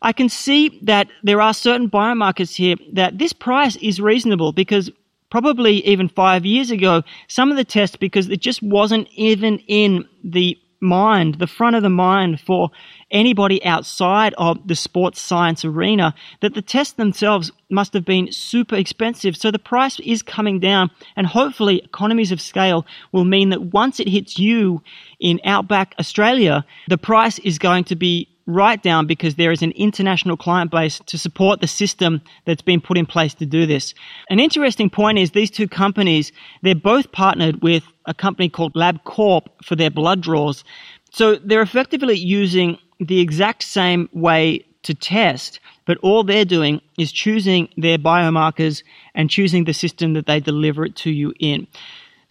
I 0.02 0.12
can 0.12 0.28
see 0.28 0.78
that 0.82 1.08
there 1.24 1.40
are 1.40 1.52
certain 1.52 1.90
biomarkers 1.90 2.54
here 2.54 2.76
that 2.92 3.18
this 3.18 3.32
price 3.32 3.74
is 3.82 4.00
reasonable 4.00 4.52
because 4.52 4.92
probably 5.30 5.84
even 5.84 6.08
five 6.08 6.46
years 6.46 6.70
ago, 6.70 7.02
some 7.26 7.50
of 7.50 7.56
the 7.56 7.64
tests, 7.64 7.96
because 7.96 8.28
it 8.28 8.40
just 8.40 8.62
wasn't 8.62 9.08
even 9.16 9.58
in 9.66 10.06
the 10.22 10.56
mind, 10.84 11.36
the 11.36 11.46
front 11.46 11.74
of 11.74 11.82
the 11.82 11.90
mind 11.90 12.40
for 12.40 12.70
anybody 13.10 13.64
outside 13.64 14.34
of 14.38 14.66
the 14.68 14.76
sports 14.76 15.20
science 15.20 15.64
arena, 15.64 16.14
that 16.40 16.54
the 16.54 16.62
tests 16.62 16.94
themselves 16.94 17.50
must 17.70 17.92
have 17.94 18.04
been 18.04 18.30
super 18.30 18.76
expensive. 18.76 19.36
So 19.36 19.50
the 19.50 19.58
price 19.58 19.98
is 20.00 20.22
coming 20.22 20.60
down, 20.60 20.90
and 21.16 21.26
hopefully, 21.26 21.78
economies 21.78 22.30
of 22.30 22.40
scale 22.40 22.86
will 23.10 23.24
mean 23.24 23.50
that 23.50 23.72
once 23.72 23.98
it 23.98 24.08
hits 24.08 24.38
you 24.38 24.82
in 25.18 25.40
outback 25.44 25.94
Australia, 25.98 26.64
the 26.88 26.98
price 26.98 27.38
is 27.40 27.58
going 27.58 27.84
to 27.84 27.96
be 27.96 28.28
right 28.46 28.82
down 28.82 29.06
because 29.06 29.36
there 29.36 29.52
is 29.52 29.62
an 29.62 29.72
international 29.72 30.36
client 30.36 30.70
base 30.70 31.00
to 31.06 31.18
support 31.18 31.60
the 31.60 31.66
system 31.66 32.20
that's 32.44 32.62
been 32.62 32.80
put 32.80 32.98
in 32.98 33.06
place 33.06 33.34
to 33.34 33.46
do 33.46 33.66
this. 33.66 33.94
An 34.28 34.38
interesting 34.38 34.90
point 34.90 35.18
is 35.18 35.30
these 35.30 35.50
two 35.50 35.68
companies, 35.68 36.32
they're 36.62 36.74
both 36.74 37.10
partnered 37.12 37.62
with 37.62 37.84
a 38.06 38.14
company 38.14 38.48
called 38.48 38.74
LabCorp 38.74 39.46
for 39.64 39.76
their 39.76 39.90
blood 39.90 40.20
draws. 40.20 40.64
So 41.10 41.36
they're 41.36 41.62
effectively 41.62 42.16
using 42.16 42.78
the 43.00 43.20
exact 43.20 43.62
same 43.62 44.08
way 44.12 44.66
to 44.82 44.94
test, 44.94 45.60
but 45.86 45.96
all 45.98 46.22
they're 46.22 46.44
doing 46.44 46.80
is 46.98 47.10
choosing 47.10 47.68
their 47.76 47.98
biomarkers 47.98 48.82
and 49.14 49.30
choosing 49.30 49.64
the 49.64 49.72
system 49.72 50.12
that 50.12 50.26
they 50.26 50.40
deliver 50.40 50.84
it 50.84 50.96
to 50.96 51.10
you 51.10 51.32
in. 51.40 51.66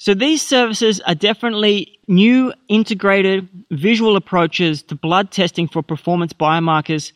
So 0.03 0.13
these 0.13 0.41
services 0.41 0.99
are 1.07 1.15
definitely 1.15 1.97
new 2.09 2.51
integrated 2.67 3.47
visual 3.71 4.17
approaches 4.17 4.83
to 4.83 4.95
blood 4.95 5.31
testing 5.31 5.65
for 5.65 5.81
performance 5.81 6.33
biomarkers. 6.33 7.13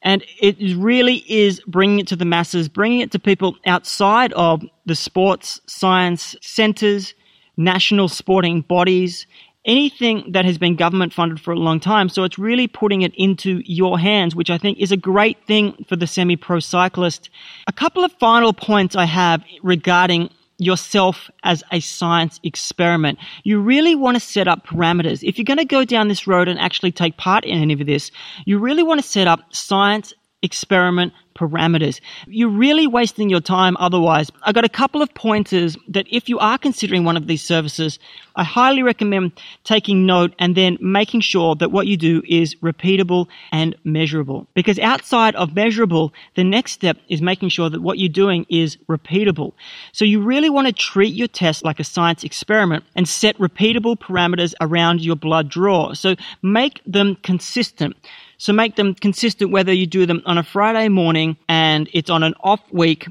And 0.00 0.24
it 0.40 0.56
really 0.78 1.30
is 1.30 1.60
bringing 1.66 1.98
it 1.98 2.06
to 2.06 2.16
the 2.16 2.24
masses, 2.24 2.70
bringing 2.70 3.00
it 3.00 3.10
to 3.10 3.18
people 3.18 3.56
outside 3.66 4.32
of 4.32 4.62
the 4.86 4.94
sports 4.94 5.60
science 5.66 6.34
centers, 6.40 7.12
national 7.58 8.08
sporting 8.08 8.62
bodies, 8.62 9.26
anything 9.66 10.32
that 10.32 10.46
has 10.46 10.56
been 10.56 10.74
government 10.74 11.12
funded 11.12 11.38
for 11.38 11.52
a 11.52 11.58
long 11.58 11.80
time. 11.80 12.08
So 12.08 12.24
it's 12.24 12.38
really 12.38 12.66
putting 12.66 13.02
it 13.02 13.12
into 13.14 13.60
your 13.66 13.98
hands, 13.98 14.34
which 14.34 14.48
I 14.48 14.56
think 14.56 14.78
is 14.78 14.90
a 14.90 14.96
great 14.96 15.46
thing 15.46 15.84
for 15.86 15.96
the 15.96 16.06
semi 16.06 16.36
pro 16.36 16.60
cyclist. 16.60 17.28
A 17.66 17.72
couple 17.74 18.04
of 18.04 18.12
final 18.12 18.54
points 18.54 18.96
I 18.96 19.04
have 19.04 19.44
regarding 19.62 20.30
yourself 20.62 21.30
as 21.42 21.62
a 21.72 21.80
science 21.80 22.40
experiment. 22.42 23.18
You 23.42 23.60
really 23.60 23.94
want 23.94 24.16
to 24.16 24.20
set 24.20 24.48
up 24.48 24.66
parameters. 24.66 25.26
If 25.26 25.38
you're 25.38 25.44
going 25.44 25.58
to 25.58 25.64
go 25.64 25.84
down 25.84 26.08
this 26.08 26.26
road 26.26 26.48
and 26.48 26.58
actually 26.58 26.92
take 26.92 27.16
part 27.16 27.44
in 27.44 27.60
any 27.60 27.74
of 27.74 27.86
this, 27.86 28.10
you 28.44 28.58
really 28.58 28.82
want 28.82 29.02
to 29.02 29.06
set 29.06 29.26
up 29.26 29.54
science 29.54 30.14
experiment 30.42 31.12
parameters. 31.34 32.00
You're 32.26 32.48
really 32.48 32.86
wasting 32.86 33.30
your 33.30 33.40
time 33.40 33.76
otherwise. 33.78 34.30
I 34.42 34.52
got 34.52 34.64
a 34.64 34.68
couple 34.68 35.02
of 35.02 35.12
pointers 35.14 35.76
that 35.88 36.06
if 36.10 36.28
you 36.28 36.38
are 36.38 36.58
considering 36.58 37.04
one 37.04 37.16
of 37.16 37.26
these 37.26 37.42
services, 37.42 37.98
I 38.36 38.44
highly 38.44 38.82
recommend 38.82 39.32
taking 39.64 40.06
note 40.06 40.34
and 40.38 40.54
then 40.54 40.78
making 40.80 41.20
sure 41.20 41.54
that 41.56 41.70
what 41.70 41.86
you 41.86 41.96
do 41.96 42.22
is 42.26 42.54
repeatable 42.56 43.28
and 43.50 43.74
measurable. 43.84 44.46
Because 44.54 44.78
outside 44.78 45.34
of 45.36 45.54
measurable, 45.54 46.12
the 46.34 46.44
next 46.44 46.72
step 46.72 46.98
is 47.08 47.20
making 47.20 47.50
sure 47.50 47.70
that 47.70 47.82
what 47.82 47.98
you're 47.98 48.08
doing 48.08 48.46
is 48.48 48.76
repeatable. 48.88 49.52
So 49.92 50.04
you 50.04 50.20
really 50.22 50.50
want 50.50 50.66
to 50.66 50.72
treat 50.72 51.14
your 51.14 51.28
test 51.28 51.64
like 51.64 51.80
a 51.80 51.84
science 51.84 52.24
experiment 52.24 52.84
and 52.94 53.08
set 53.08 53.36
repeatable 53.38 53.98
parameters 53.98 54.54
around 54.60 55.02
your 55.02 55.16
blood 55.16 55.48
draw. 55.48 55.92
So 55.94 56.16
make 56.42 56.80
them 56.86 57.16
consistent. 57.22 57.96
So 58.42 58.52
make 58.52 58.74
them 58.74 58.96
consistent 58.96 59.52
whether 59.52 59.72
you 59.72 59.86
do 59.86 60.04
them 60.04 60.20
on 60.26 60.36
a 60.36 60.42
Friday 60.42 60.88
morning 60.88 61.36
and 61.48 61.88
it's 61.92 62.10
on 62.10 62.24
an 62.24 62.34
off 62.40 62.60
week 62.72 63.06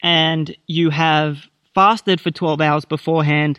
and 0.00 0.56
you 0.68 0.90
have 0.90 1.38
fasted 1.74 2.20
for 2.20 2.30
12 2.30 2.60
hours 2.60 2.84
beforehand. 2.84 3.58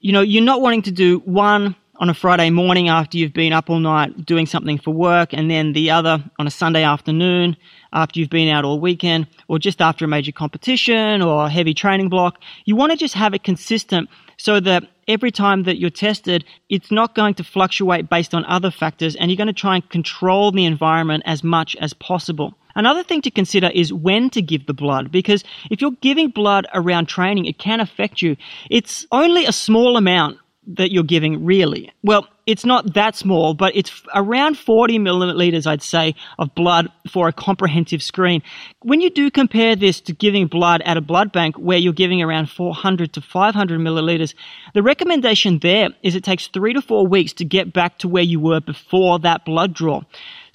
You 0.00 0.14
know, 0.14 0.22
you're 0.22 0.42
not 0.42 0.62
wanting 0.62 0.80
to 0.84 0.92
do 0.92 1.18
one 1.26 1.76
on 1.96 2.08
a 2.08 2.14
Friday 2.14 2.48
morning 2.48 2.88
after 2.88 3.18
you've 3.18 3.34
been 3.34 3.52
up 3.52 3.68
all 3.68 3.80
night 3.80 4.24
doing 4.24 4.46
something 4.46 4.78
for 4.78 4.94
work, 4.94 5.34
and 5.34 5.50
then 5.50 5.74
the 5.74 5.90
other 5.90 6.24
on 6.38 6.46
a 6.46 6.50
Sunday 6.50 6.84
afternoon 6.84 7.58
after 7.92 8.18
you've 8.18 8.30
been 8.30 8.48
out 8.48 8.64
all 8.64 8.80
weekend, 8.80 9.26
or 9.48 9.58
just 9.58 9.82
after 9.82 10.06
a 10.06 10.08
major 10.08 10.32
competition 10.32 11.20
or 11.20 11.44
a 11.44 11.50
heavy 11.50 11.74
training 11.74 12.08
block. 12.08 12.40
You 12.64 12.76
want 12.76 12.92
to 12.92 12.98
just 12.98 13.12
have 13.12 13.34
it 13.34 13.44
consistent 13.44 14.08
so 14.36 14.60
that 14.60 14.84
every 15.08 15.30
time 15.30 15.64
that 15.64 15.78
you're 15.78 15.90
tested, 15.90 16.44
it's 16.68 16.90
not 16.90 17.14
going 17.14 17.34
to 17.34 17.44
fluctuate 17.44 18.10
based 18.10 18.34
on 18.34 18.44
other 18.44 18.70
factors 18.70 19.16
and 19.16 19.30
you're 19.30 19.36
going 19.36 19.46
to 19.46 19.52
try 19.52 19.76
and 19.76 19.88
control 19.88 20.52
the 20.52 20.64
environment 20.64 21.22
as 21.26 21.44
much 21.44 21.76
as 21.76 21.92
possible. 21.94 22.54
Another 22.74 23.02
thing 23.02 23.22
to 23.22 23.30
consider 23.30 23.70
is 23.74 23.92
when 23.92 24.28
to 24.30 24.42
give 24.42 24.66
the 24.66 24.74
blood 24.74 25.10
because 25.10 25.42
if 25.70 25.80
you're 25.80 25.92
giving 26.02 26.28
blood 26.28 26.66
around 26.74 27.06
training, 27.06 27.46
it 27.46 27.58
can 27.58 27.80
affect 27.80 28.20
you. 28.20 28.36
It's 28.70 29.06
only 29.10 29.46
a 29.46 29.52
small 29.52 29.96
amount 29.96 30.38
that 30.66 30.92
you're 30.92 31.04
giving 31.04 31.44
really. 31.44 31.90
Well, 32.02 32.28
it's 32.46 32.64
not 32.64 32.94
that 32.94 33.16
small, 33.16 33.54
but 33.54 33.74
it's 33.74 34.02
around 34.14 34.56
40 34.56 35.00
milliliters, 35.00 35.66
I'd 35.66 35.82
say, 35.82 36.14
of 36.38 36.54
blood 36.54 36.88
for 37.10 37.26
a 37.26 37.32
comprehensive 37.32 38.02
screen. 38.02 38.42
When 38.82 39.00
you 39.00 39.10
do 39.10 39.30
compare 39.32 39.74
this 39.74 40.00
to 40.02 40.12
giving 40.12 40.46
blood 40.46 40.80
at 40.84 40.96
a 40.96 41.00
blood 41.00 41.32
bank 41.32 41.56
where 41.56 41.76
you're 41.76 41.92
giving 41.92 42.22
around 42.22 42.48
400 42.48 43.12
to 43.14 43.20
500 43.20 43.80
milliliters, 43.80 44.34
the 44.74 44.82
recommendation 44.82 45.58
there 45.58 45.88
is 46.04 46.14
it 46.14 46.22
takes 46.22 46.46
three 46.46 46.72
to 46.72 46.80
four 46.80 47.08
weeks 47.08 47.32
to 47.34 47.44
get 47.44 47.72
back 47.72 47.98
to 47.98 48.08
where 48.08 48.22
you 48.22 48.38
were 48.38 48.60
before 48.60 49.18
that 49.20 49.44
blood 49.44 49.74
draw. 49.74 50.02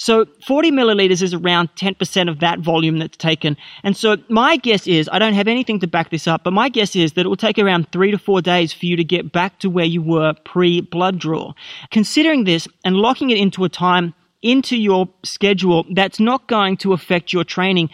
So 0.01 0.25
40 0.47 0.71
milliliters 0.71 1.21
is 1.21 1.31
around 1.31 1.69
10% 1.75 2.27
of 2.27 2.39
that 2.39 2.57
volume 2.57 2.97
that's 2.97 3.15
taken. 3.15 3.55
And 3.83 3.95
so 3.95 4.17
my 4.29 4.57
guess 4.57 4.87
is, 4.87 5.07
I 5.11 5.19
don't 5.19 5.35
have 5.35 5.47
anything 5.47 5.79
to 5.81 5.85
back 5.85 6.09
this 6.09 6.27
up, 6.27 6.43
but 6.43 6.53
my 6.53 6.69
guess 6.69 6.95
is 6.95 7.13
that 7.13 7.27
it 7.27 7.29
will 7.29 7.35
take 7.35 7.59
around 7.59 7.91
three 7.91 8.09
to 8.09 8.17
four 8.17 8.41
days 8.41 8.73
for 8.73 8.87
you 8.87 8.95
to 8.95 9.03
get 9.03 9.31
back 9.31 9.59
to 9.59 9.69
where 9.69 9.85
you 9.85 10.01
were 10.01 10.33
pre 10.43 10.81
blood 10.81 11.19
draw. 11.19 11.53
Considering 11.91 12.45
this 12.45 12.67
and 12.83 12.95
locking 12.95 13.29
it 13.29 13.37
into 13.37 13.63
a 13.63 13.69
time 13.69 14.15
into 14.41 14.75
your 14.75 15.07
schedule 15.21 15.85
that's 15.91 16.19
not 16.19 16.47
going 16.47 16.77
to 16.77 16.93
affect 16.93 17.31
your 17.31 17.43
training 17.43 17.87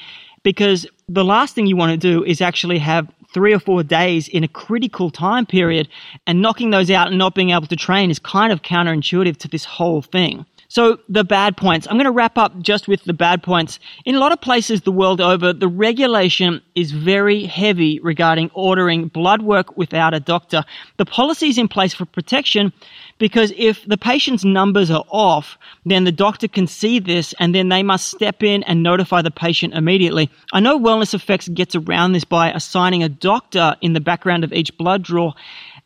because 0.44 0.88
the 1.10 1.26
last 1.26 1.56
thing 1.56 1.68
you 1.68 1.76
want 1.76 1.92
to 1.92 1.98
do 1.98 2.24
is 2.24 2.40
actually 2.40 2.80
have 2.80 3.06
three 3.34 3.54
or 3.54 3.60
four 3.60 3.84
days 3.84 4.30
in 4.30 4.46
a 4.46 4.48
critical 4.48 5.12
time 5.12 5.46
period 5.46 5.90
and 6.26 6.42
knocking 6.42 6.70
those 6.70 6.90
out 6.90 7.10
and 7.10 7.18
not 7.18 7.36
being 7.36 7.50
able 7.50 7.68
to 7.68 7.76
train 7.76 8.10
is 8.10 8.18
kind 8.18 8.54
of 8.54 8.62
counterintuitive 8.62 9.36
to 9.36 9.50
this 9.50 9.66
whole 9.66 10.02
thing. 10.02 10.46
So 10.78 11.00
the 11.10 11.24
bad 11.24 11.58
points. 11.58 11.88
I'm 11.88 11.96
going 11.96 12.06
to 12.06 12.12
wrap 12.12 12.38
up 12.38 12.60
just 12.60 12.88
with 12.88 13.04
the 13.04 13.12
bad 13.12 13.42
points. 13.42 13.80
In 14.06 14.14
a 14.14 14.20
lot 14.20 14.32
of 14.32 14.40
places 14.40 14.82
the 14.82 14.92
world 14.92 15.20
over, 15.20 15.52
the 15.52 15.68
regulation 15.68 16.62
is 16.76 16.92
very 16.92 17.46
heavy 17.46 18.00
regarding 18.00 18.52
ordering 18.54 19.08
blood 19.08 19.42
work 19.42 19.76
without 19.76 20.14
a 20.14 20.20
doctor. 20.20 20.64
The 20.98 21.06
policy 21.08 21.50
is 21.50 21.58
in 21.58 21.68
place 21.68 21.96
for 21.96 22.06
protection 22.06 22.74
because 23.18 23.52
if 23.58 23.84
the 23.88 23.98
patient's 23.98 24.46
numbers 24.46 24.92
are 24.92 25.04
off, 25.10 25.58
then 25.84 26.04
the 26.04 26.12
doctor 26.12 26.48
can 26.48 26.68
see 26.68 27.00
this 27.00 27.34
and 27.40 27.56
then 27.56 27.70
they 27.70 27.82
must 27.82 28.12
step 28.12 28.44
in 28.44 28.62
and 28.62 28.84
notify 28.84 29.24
the 29.24 29.32
patient 29.32 29.74
immediately. 29.74 30.30
I 30.54 30.60
know 30.60 30.78
Wellness 30.78 31.16
FX 31.16 31.52
gets 31.52 31.74
around 31.74 32.12
this 32.12 32.24
by 32.24 32.52
assigning 32.52 33.02
a 33.02 33.10
doctor 33.10 33.76
in 33.82 33.94
the 33.94 34.00
background 34.00 34.44
of 34.44 34.54
each 34.54 34.78
blood 34.78 35.02
draw 35.02 35.34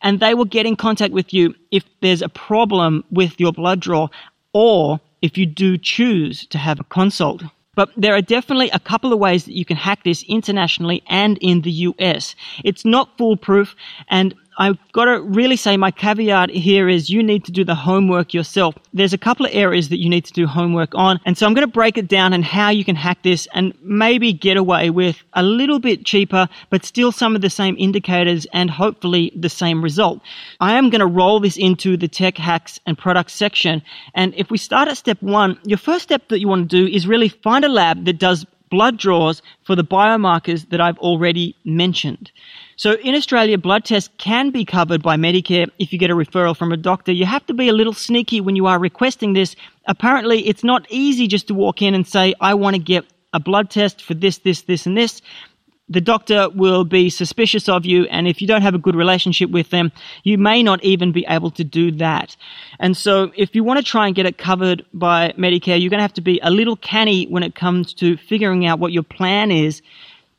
and 0.02 0.20
they 0.20 0.34
will 0.34 0.44
get 0.44 0.66
in 0.66 0.76
contact 0.76 1.14
with 1.14 1.32
you 1.32 1.54
if 1.70 1.84
there's 2.00 2.22
a 2.22 2.28
problem 2.28 3.04
with 3.10 3.38
your 3.40 3.52
blood 3.52 3.80
draw 3.80 4.08
or 4.52 5.00
if 5.20 5.38
you 5.38 5.46
do 5.46 5.78
choose 5.78 6.46
to 6.46 6.58
have 6.58 6.80
a 6.80 6.84
consult. 6.84 7.42
But 7.74 7.90
there 7.96 8.14
are 8.14 8.20
definitely 8.20 8.68
a 8.70 8.78
couple 8.78 9.12
of 9.12 9.18
ways 9.18 9.46
that 9.46 9.56
you 9.56 9.64
can 9.64 9.78
hack 9.78 10.04
this 10.04 10.22
internationally 10.24 11.02
and 11.08 11.38
in 11.40 11.62
the 11.62 11.70
US. 11.70 12.34
It's 12.64 12.84
not 12.84 13.16
foolproof 13.16 13.74
and 14.08 14.34
I've 14.58 14.78
got 14.92 15.06
to 15.06 15.22
really 15.22 15.56
say 15.56 15.76
my 15.76 15.90
caveat 15.90 16.50
here 16.50 16.88
is 16.88 17.08
you 17.08 17.22
need 17.22 17.44
to 17.46 17.52
do 17.52 17.64
the 17.64 17.74
homework 17.74 18.34
yourself. 18.34 18.74
There's 18.92 19.12
a 19.12 19.18
couple 19.18 19.46
of 19.46 19.54
areas 19.54 19.88
that 19.88 19.98
you 19.98 20.08
need 20.08 20.24
to 20.26 20.32
do 20.32 20.46
homework 20.46 20.94
on. 20.94 21.20
And 21.24 21.38
so 21.38 21.46
I'm 21.46 21.54
going 21.54 21.66
to 21.66 21.72
break 21.72 21.96
it 21.96 22.08
down 22.08 22.32
and 22.32 22.44
how 22.44 22.68
you 22.68 22.84
can 22.84 22.96
hack 22.96 23.22
this 23.22 23.48
and 23.54 23.72
maybe 23.82 24.32
get 24.32 24.56
away 24.56 24.90
with 24.90 25.22
a 25.32 25.42
little 25.42 25.78
bit 25.78 26.04
cheaper, 26.04 26.48
but 26.70 26.84
still 26.84 27.12
some 27.12 27.34
of 27.34 27.40
the 27.40 27.50
same 27.50 27.76
indicators 27.78 28.46
and 28.52 28.70
hopefully 28.70 29.32
the 29.34 29.48
same 29.48 29.82
result. 29.82 30.20
I 30.60 30.74
am 30.74 30.90
going 30.90 31.00
to 31.00 31.06
roll 31.06 31.40
this 31.40 31.56
into 31.56 31.96
the 31.96 32.08
tech 32.08 32.36
hacks 32.36 32.78
and 32.86 32.98
products 32.98 33.32
section. 33.32 33.82
And 34.14 34.34
if 34.36 34.50
we 34.50 34.58
start 34.58 34.88
at 34.88 34.98
step 34.98 35.22
one, 35.22 35.58
your 35.64 35.78
first 35.78 36.02
step 36.02 36.28
that 36.28 36.40
you 36.40 36.48
want 36.48 36.70
to 36.70 36.76
do 36.76 36.92
is 36.92 37.06
really 37.06 37.28
find 37.28 37.64
a 37.64 37.68
lab 37.68 38.04
that 38.04 38.18
does 38.18 38.44
blood 38.72 38.96
draws 38.96 39.42
for 39.64 39.76
the 39.76 39.84
biomarkers 39.84 40.68
that 40.70 40.80
I've 40.80 40.98
already 40.98 41.54
mentioned. 41.64 42.32
So 42.82 42.94
in 42.94 43.14
Australia, 43.14 43.58
blood 43.58 43.84
tests 43.84 44.10
can 44.18 44.50
be 44.50 44.64
covered 44.64 45.04
by 45.04 45.14
Medicare 45.14 45.70
if 45.78 45.92
you 45.92 46.00
get 46.00 46.10
a 46.10 46.16
referral 46.16 46.56
from 46.56 46.72
a 46.72 46.76
doctor. 46.76 47.12
You 47.12 47.26
have 47.26 47.46
to 47.46 47.54
be 47.54 47.68
a 47.68 47.72
little 47.72 47.92
sneaky 47.92 48.40
when 48.40 48.56
you 48.56 48.66
are 48.66 48.76
requesting 48.76 49.34
this. 49.34 49.54
Apparently, 49.86 50.48
it's 50.48 50.64
not 50.64 50.84
easy 50.90 51.28
just 51.28 51.46
to 51.46 51.54
walk 51.54 51.80
in 51.80 51.94
and 51.94 52.04
say, 52.04 52.34
I 52.40 52.54
want 52.54 52.74
to 52.74 52.82
get 52.82 53.04
a 53.32 53.38
blood 53.38 53.70
test 53.70 54.02
for 54.02 54.14
this, 54.14 54.38
this, 54.38 54.62
this, 54.62 54.84
and 54.84 54.98
this. 54.98 55.22
The 55.88 56.00
doctor 56.00 56.48
will 56.50 56.82
be 56.82 57.08
suspicious 57.08 57.68
of 57.68 57.86
you, 57.86 58.06
and 58.06 58.26
if 58.26 58.42
you 58.42 58.48
don't 58.48 58.62
have 58.62 58.74
a 58.74 58.78
good 58.78 58.96
relationship 58.96 59.50
with 59.50 59.70
them, 59.70 59.92
you 60.24 60.36
may 60.36 60.64
not 60.64 60.82
even 60.82 61.12
be 61.12 61.24
able 61.28 61.52
to 61.52 61.62
do 61.62 61.92
that. 61.92 62.34
And 62.80 62.96
so, 62.96 63.30
if 63.36 63.54
you 63.54 63.62
want 63.62 63.78
to 63.78 63.84
try 63.84 64.08
and 64.08 64.16
get 64.16 64.26
it 64.26 64.38
covered 64.38 64.84
by 64.92 65.34
Medicare, 65.38 65.80
you're 65.80 65.90
going 65.90 65.98
to 65.98 66.08
have 66.08 66.14
to 66.14 66.20
be 66.20 66.40
a 66.42 66.50
little 66.50 66.74
canny 66.74 67.26
when 67.26 67.44
it 67.44 67.54
comes 67.54 67.94
to 67.94 68.16
figuring 68.16 68.66
out 68.66 68.80
what 68.80 68.90
your 68.90 69.04
plan 69.04 69.52
is 69.52 69.82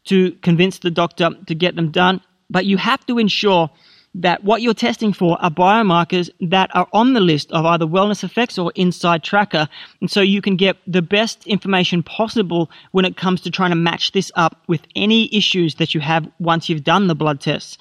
to 0.08 0.34
convince 0.42 0.80
the 0.80 0.92
doctor 0.92 1.30
to 1.48 1.56
get 1.56 1.78
them 1.78 1.92
done. 1.92 2.20
But 2.54 2.66
you 2.66 2.78
have 2.78 3.04
to 3.08 3.18
ensure 3.18 3.72
that 4.16 4.44
what 4.44 4.62
you're 4.62 4.76
testing 4.76 5.12
for 5.12 5.42
are 5.44 5.50
biomarkers 5.50 6.30
that 6.40 6.70
are 6.76 6.88
on 6.94 7.14
the 7.14 7.20
list 7.20 7.52
of 7.52 7.66
either 7.66 7.88
Wellness 7.88 8.24
FX 8.24 8.64
or 8.64 8.72
inside 8.76 9.24
tracker. 9.24 9.68
And 10.02 10.12
so 10.12 10.22
you 10.22 10.40
can 10.40 10.56
get 10.56 10.78
the 10.86 11.02
best 11.02 11.48
information 11.48 12.04
possible 12.04 12.70
when 12.92 13.06
it 13.06 13.18
comes 13.18 13.42
to 13.42 13.50
trying 13.50 13.72
to 13.72 13.76
match 13.76 14.12
this 14.12 14.32
up 14.36 14.62
with 14.68 14.82
any 14.96 15.36
issues 15.36 15.76
that 15.76 15.96
you 15.96 16.00
have 16.02 16.30
once 16.38 16.70
you've 16.70 16.84
done 16.84 17.08
the 17.08 17.16
blood 17.16 17.42
tests. 17.42 17.80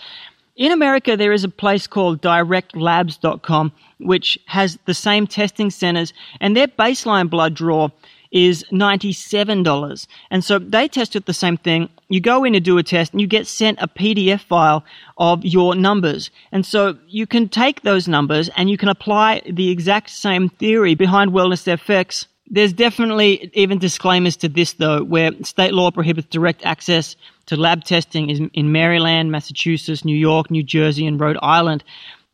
In 0.57 0.73
America, 0.73 1.19
there 1.19 1.33
is 1.33 1.45
a 1.45 1.51
place 1.51 1.87
called 1.87 2.23
directlabs.com, 2.23 3.73
which 3.99 4.39
has 4.47 4.79
the 4.87 4.95
same 4.95 5.27
testing 5.27 5.71
centers, 5.71 6.15
and 6.41 6.57
their 6.57 6.69
baseline 6.69 7.29
blood 7.29 7.55
draw 7.55 7.91
is 8.33 8.65
$97. 8.73 10.07
And 10.31 10.43
so 10.43 10.59
they 10.59 10.89
tested 10.89 11.27
the 11.27 11.35
same 11.35 11.57
thing. 11.59 11.89
You 12.09 12.21
go 12.21 12.45
in 12.45 12.55
to 12.55 12.61
do 12.61 12.79
a 12.79 12.83
test 12.83 13.13
and 13.13 13.21
you 13.21 13.27
get 13.27 13.47
sent 13.47 13.79
a 13.81 13.87
PDF 13.87 14.41
file 14.41 14.85
of 15.19 15.45
your 15.45 15.75
numbers. 15.75 16.31
And 16.51 16.67
so 16.67 16.97
you 17.07 17.27
can 17.27 17.49
take 17.49 17.83
those 17.83 18.09
numbers 18.09 18.49
and 18.57 18.69
you 18.71 18.79
can 18.79 18.89
apply 18.89 19.43
the 19.49 19.71
exact 19.71 20.11
same 20.11 20.49
theory 20.49 20.95
behind 20.95 21.33
Wellness 21.33 21.67
FX. 21.67 22.27
There's 22.49 22.73
definitely 22.73 23.51
even 23.55 23.79
disclaimers 23.79 24.37
to 24.39 24.49
this 24.49 24.75
though, 24.75 25.05
where 25.05 25.31
state 25.43 25.73
law 25.73 25.91
prohibits 25.91 26.29
direct 26.29 26.65
access 26.65 27.17
to 27.47 27.57
lab 27.57 27.85
testing 27.85 28.51
in 28.53 28.73
Maryland, 28.73 29.31
Massachusetts, 29.31 30.05
New 30.05 30.17
York, 30.17 30.51
New 30.51 30.63
Jersey, 30.63 31.07
and 31.07 31.21
Rhode 31.21 31.39
Island. 31.43 31.85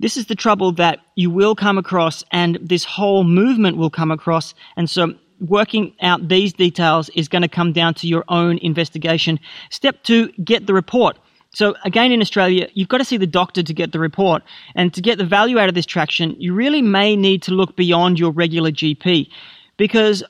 This 0.00 0.16
is 0.16 0.26
the 0.26 0.36
trouble 0.36 0.72
that 0.72 1.00
you 1.16 1.28
will 1.28 1.56
come 1.56 1.76
across 1.76 2.22
and 2.30 2.56
this 2.62 2.84
whole 2.84 3.24
movement 3.24 3.76
will 3.76 3.90
come 3.90 4.12
across. 4.12 4.54
And 4.76 4.88
so 4.88 5.14
working 5.40 5.94
out 6.00 6.28
these 6.28 6.52
details 6.52 7.08
is 7.10 7.28
going 7.28 7.42
to 7.42 7.48
come 7.48 7.72
down 7.72 7.94
to 7.94 8.06
your 8.06 8.24
own 8.28 8.58
investigation. 8.58 9.38
Step 9.70 10.02
two, 10.02 10.28
get 10.44 10.66
the 10.66 10.74
report. 10.74 11.18
So 11.54 11.74
again, 11.84 12.12
in 12.12 12.20
Australia, 12.20 12.68
you've 12.74 12.88
got 12.88 12.98
to 12.98 13.04
see 13.04 13.16
the 13.16 13.26
doctor 13.26 13.62
to 13.62 13.74
get 13.74 13.92
the 13.92 13.98
report. 13.98 14.42
And 14.74 14.92
to 14.94 15.00
get 15.00 15.18
the 15.18 15.24
value 15.24 15.58
out 15.58 15.68
of 15.68 15.74
this 15.74 15.86
traction, 15.86 16.36
you 16.38 16.54
really 16.54 16.82
may 16.82 17.16
need 17.16 17.42
to 17.42 17.52
look 17.52 17.76
beyond 17.76 18.18
your 18.18 18.32
regular 18.32 18.70
GP. 18.70 19.28
Because 19.76 20.22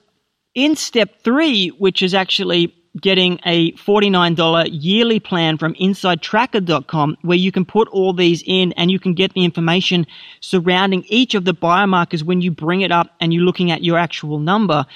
in 0.54 0.76
step 0.76 1.22
three, 1.22 1.68
which 1.68 2.02
is 2.02 2.14
actually 2.14 2.74
getting 3.00 3.38
a 3.44 3.72
$49 3.72 4.68
yearly 4.70 5.20
plan 5.20 5.58
from 5.58 5.74
insidetracker.com 5.74 7.16
where 7.22 7.38
you 7.38 7.52
can 7.52 7.64
put 7.64 7.88
all 7.88 8.12
these 8.12 8.42
in 8.46 8.72
and 8.72 8.90
you 8.90 8.98
can 8.98 9.14
get 9.14 9.32
the 9.34 9.44
information 9.44 10.06
surrounding 10.40 11.04
each 11.08 11.34
of 11.34 11.44
the 11.44 11.54
biomarkers 11.54 12.22
when 12.22 12.40
you 12.40 12.50
bring 12.50 12.80
it 12.80 12.92
up 12.92 13.14
and 13.20 13.32
you're 13.32 13.44
looking 13.44 13.70
at 13.70 13.84
your 13.84 13.98
actual 13.98 14.38
number. 14.38 14.86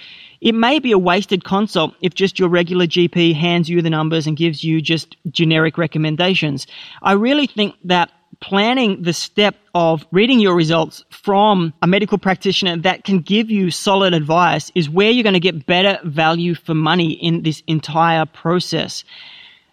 It 0.40 0.54
may 0.54 0.80
be 0.80 0.90
a 0.90 0.98
wasted 0.98 1.44
consult 1.44 1.94
if 2.00 2.14
just 2.14 2.38
your 2.38 2.48
regular 2.48 2.86
GP 2.86 3.34
hands 3.34 3.68
you 3.68 3.80
the 3.80 3.90
numbers 3.90 4.26
and 4.26 4.36
gives 4.36 4.64
you 4.64 4.80
just 4.80 5.16
generic 5.30 5.78
recommendations. 5.78 6.66
I 7.00 7.12
really 7.12 7.46
think 7.46 7.76
that 7.84 8.10
planning 8.42 9.00
the 9.02 9.12
step 9.12 9.54
of 9.74 10.04
reading 10.10 10.40
your 10.40 10.54
results 10.54 11.04
from 11.10 11.72
a 11.80 11.86
medical 11.86 12.18
practitioner 12.18 12.76
that 12.76 13.04
can 13.04 13.20
give 13.20 13.50
you 13.50 13.70
solid 13.70 14.12
advice 14.12 14.70
is 14.74 14.90
where 14.90 15.10
you're 15.10 15.22
going 15.22 15.32
to 15.32 15.40
get 15.40 15.64
better 15.64 15.98
value 16.04 16.54
for 16.54 16.74
money 16.74 17.12
in 17.12 17.42
this 17.44 17.62
entire 17.68 18.26
process. 18.26 19.04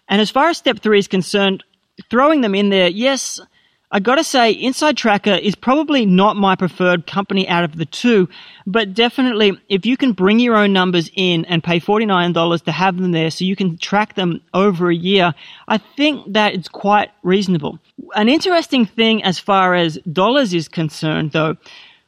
And 0.08 0.20
as 0.20 0.30
far 0.30 0.48
as 0.48 0.56
step 0.56 0.78
three 0.78 1.00
is 1.00 1.08
concerned, 1.08 1.64
throwing 2.10 2.40
them 2.40 2.54
in 2.54 2.70
there, 2.70 2.88
yes, 2.88 3.40
I 3.92 3.98
gotta 3.98 4.22
say, 4.22 4.52
Inside 4.52 4.96
Tracker 4.96 5.34
is 5.34 5.56
probably 5.56 6.06
not 6.06 6.36
my 6.36 6.54
preferred 6.54 7.08
company 7.08 7.48
out 7.48 7.64
of 7.64 7.76
the 7.76 7.86
two, 7.86 8.28
but 8.64 8.94
definitely 8.94 9.58
if 9.68 9.84
you 9.84 9.96
can 9.96 10.12
bring 10.12 10.38
your 10.38 10.54
own 10.54 10.72
numbers 10.72 11.10
in 11.16 11.44
and 11.46 11.64
pay 11.64 11.80
$49 11.80 12.62
to 12.62 12.72
have 12.72 12.98
them 12.98 13.10
there 13.10 13.32
so 13.32 13.44
you 13.44 13.56
can 13.56 13.78
track 13.78 14.14
them 14.14 14.40
over 14.54 14.90
a 14.90 14.94
year, 14.94 15.34
I 15.66 15.78
think 15.78 16.32
that 16.34 16.54
it's 16.54 16.68
quite 16.68 17.10
reasonable. 17.24 17.80
An 18.14 18.28
interesting 18.28 18.86
thing 18.86 19.24
as 19.24 19.40
far 19.40 19.74
as 19.74 19.98
dollars 20.12 20.54
is 20.54 20.68
concerned 20.68 21.32
though, 21.32 21.56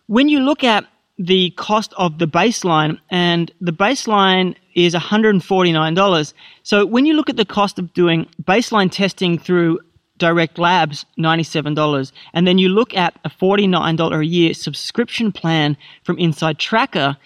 when 0.07 0.29
you 0.29 0.39
look 0.39 0.63
at 0.63 0.87
the 1.19 1.51
cost 1.51 1.93
of 1.97 2.19
the 2.19 2.27
baseline 2.27 2.99
and 3.11 3.51
the 3.61 3.73
baseline 3.73 4.55
is 4.75 4.95
$149. 4.95 6.33
So 6.63 6.87
when 6.87 7.07
you 7.07 7.15
look 7.15 7.29
at 7.29 7.37
the 7.37 7.45
cost 7.45 7.79
of 7.79 7.93
doing 7.93 8.29
baseline 8.43 8.91
testing 8.91 9.39
through 9.39 9.81
Direct 10.23 10.57
Labs, 10.57 11.05
$97. 11.19 12.13
And 12.33 12.47
then 12.47 12.57
you 12.57 12.69
look 12.69 12.95
at 12.95 13.19
a 13.25 13.29
$49 13.29 14.21
a 14.21 14.25
year 14.25 14.55
subscription 14.55 15.33
plan 15.33 15.77
from 16.05 16.17
Inside 16.17 16.61
Tracker, 16.61 17.17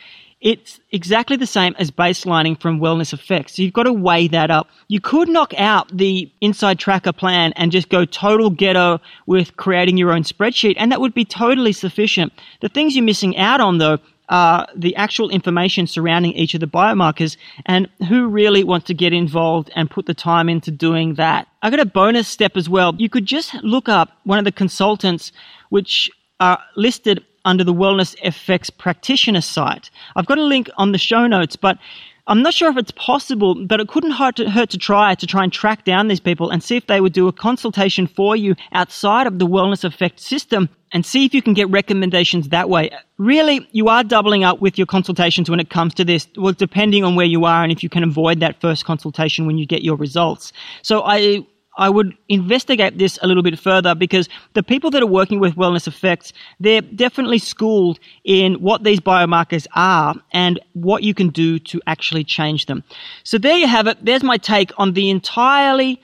it's 0.40 0.80
exactly 0.92 1.36
the 1.36 1.46
same 1.46 1.74
as 1.78 1.90
baselining 1.90 2.58
from 2.58 2.80
Wellness 2.80 3.14
FX. 3.14 3.50
So 3.50 3.62
you've 3.62 3.74
got 3.74 3.82
to 3.82 3.92
weigh 3.92 4.28
that 4.28 4.50
up. 4.50 4.68
You 4.88 4.98
could 4.98 5.28
knock 5.28 5.52
out 5.58 5.94
the 5.94 6.32
Inside 6.40 6.78
Tracker 6.78 7.12
plan 7.12 7.52
and 7.56 7.70
just 7.70 7.90
go 7.90 8.06
total 8.06 8.48
ghetto 8.48 8.98
with 9.26 9.54
creating 9.58 9.98
your 9.98 10.12
own 10.12 10.22
spreadsheet, 10.22 10.76
and 10.78 10.90
that 10.90 11.02
would 11.02 11.12
be 11.12 11.26
totally 11.26 11.72
sufficient. 11.72 12.32
The 12.62 12.70
things 12.70 12.96
you're 12.96 13.04
missing 13.04 13.36
out 13.36 13.60
on, 13.60 13.76
though, 13.76 13.98
uh, 14.28 14.66
the 14.74 14.94
actual 14.96 15.30
information 15.30 15.86
surrounding 15.86 16.32
each 16.32 16.54
of 16.54 16.60
the 16.60 16.66
biomarkers 16.66 17.36
and 17.64 17.88
who 18.08 18.26
really 18.26 18.64
wants 18.64 18.86
to 18.86 18.94
get 18.94 19.12
involved 19.12 19.70
and 19.76 19.90
put 19.90 20.06
the 20.06 20.14
time 20.14 20.48
into 20.48 20.70
doing 20.70 21.14
that. 21.14 21.46
I 21.62 21.70
got 21.70 21.80
a 21.80 21.86
bonus 21.86 22.28
step 22.28 22.56
as 22.56 22.68
well. 22.68 22.94
You 22.96 23.08
could 23.08 23.26
just 23.26 23.54
look 23.62 23.88
up 23.88 24.10
one 24.24 24.38
of 24.38 24.44
the 24.44 24.52
consultants 24.52 25.32
which 25.68 26.10
are 26.40 26.58
listed 26.76 27.24
under 27.44 27.62
the 27.62 27.74
Wellness 27.74 28.16
FX 28.22 28.76
practitioner 28.76 29.40
site. 29.40 29.90
I've 30.16 30.26
got 30.26 30.38
a 30.38 30.42
link 30.42 30.68
on 30.76 30.92
the 30.92 30.98
show 30.98 31.26
notes, 31.26 31.54
but 31.54 31.78
I'm 32.26 32.42
not 32.42 32.54
sure 32.54 32.68
if 32.70 32.76
it's 32.76 32.90
possible, 32.90 33.54
but 33.66 33.78
it 33.78 33.86
couldn't 33.86 34.10
hurt 34.10 34.36
to, 34.36 34.50
hurt 34.50 34.70
to 34.70 34.78
try 34.78 35.14
to 35.14 35.26
try 35.26 35.44
and 35.44 35.52
track 35.52 35.84
down 35.84 36.08
these 36.08 36.18
people 36.18 36.50
and 36.50 36.60
see 36.60 36.76
if 36.76 36.88
they 36.88 37.00
would 37.00 37.12
do 37.12 37.28
a 37.28 37.32
consultation 37.32 38.08
for 38.08 38.34
you 38.34 38.56
outside 38.72 39.28
of 39.28 39.38
the 39.38 39.46
Wellness 39.46 39.88
FX 39.88 40.18
system 40.18 40.68
and 40.96 41.04
see 41.04 41.26
if 41.26 41.34
you 41.34 41.42
can 41.42 41.52
get 41.52 41.68
recommendations 41.68 42.48
that 42.48 42.70
way. 42.70 42.88
Really, 43.18 43.68
you 43.70 43.88
are 43.88 44.02
doubling 44.02 44.44
up 44.44 44.62
with 44.62 44.78
your 44.78 44.86
consultations 44.86 45.50
when 45.50 45.60
it 45.60 45.68
comes 45.68 45.92
to 45.92 46.06
this, 46.06 46.26
well, 46.38 46.54
depending 46.54 47.04
on 47.04 47.16
where 47.16 47.26
you 47.26 47.44
are 47.44 47.62
and 47.62 47.70
if 47.70 47.82
you 47.82 47.90
can 47.90 48.02
avoid 48.02 48.40
that 48.40 48.62
first 48.62 48.86
consultation 48.86 49.44
when 49.46 49.58
you 49.58 49.66
get 49.66 49.82
your 49.82 49.96
results. 49.96 50.54
So 50.80 51.02
I, 51.04 51.46
I 51.76 51.90
would 51.90 52.16
investigate 52.30 52.96
this 52.96 53.18
a 53.20 53.26
little 53.26 53.42
bit 53.42 53.58
further 53.58 53.94
because 53.94 54.30
the 54.54 54.62
people 54.62 54.90
that 54.92 55.02
are 55.02 55.06
working 55.06 55.38
with 55.38 55.54
Wellness 55.54 55.86
FX, 55.86 56.32
they're 56.60 56.80
definitely 56.80 57.40
schooled 57.40 57.98
in 58.24 58.54
what 58.54 58.82
these 58.82 58.98
biomarkers 58.98 59.66
are 59.74 60.14
and 60.32 60.58
what 60.72 61.02
you 61.02 61.12
can 61.12 61.28
do 61.28 61.58
to 61.58 61.78
actually 61.86 62.24
change 62.24 62.64
them. 62.64 62.82
So 63.22 63.36
there 63.36 63.58
you 63.58 63.66
have 63.66 63.86
it. 63.86 64.02
There's 64.02 64.22
my 64.22 64.38
take 64.38 64.72
on 64.78 64.94
the 64.94 65.10
entirely 65.10 66.00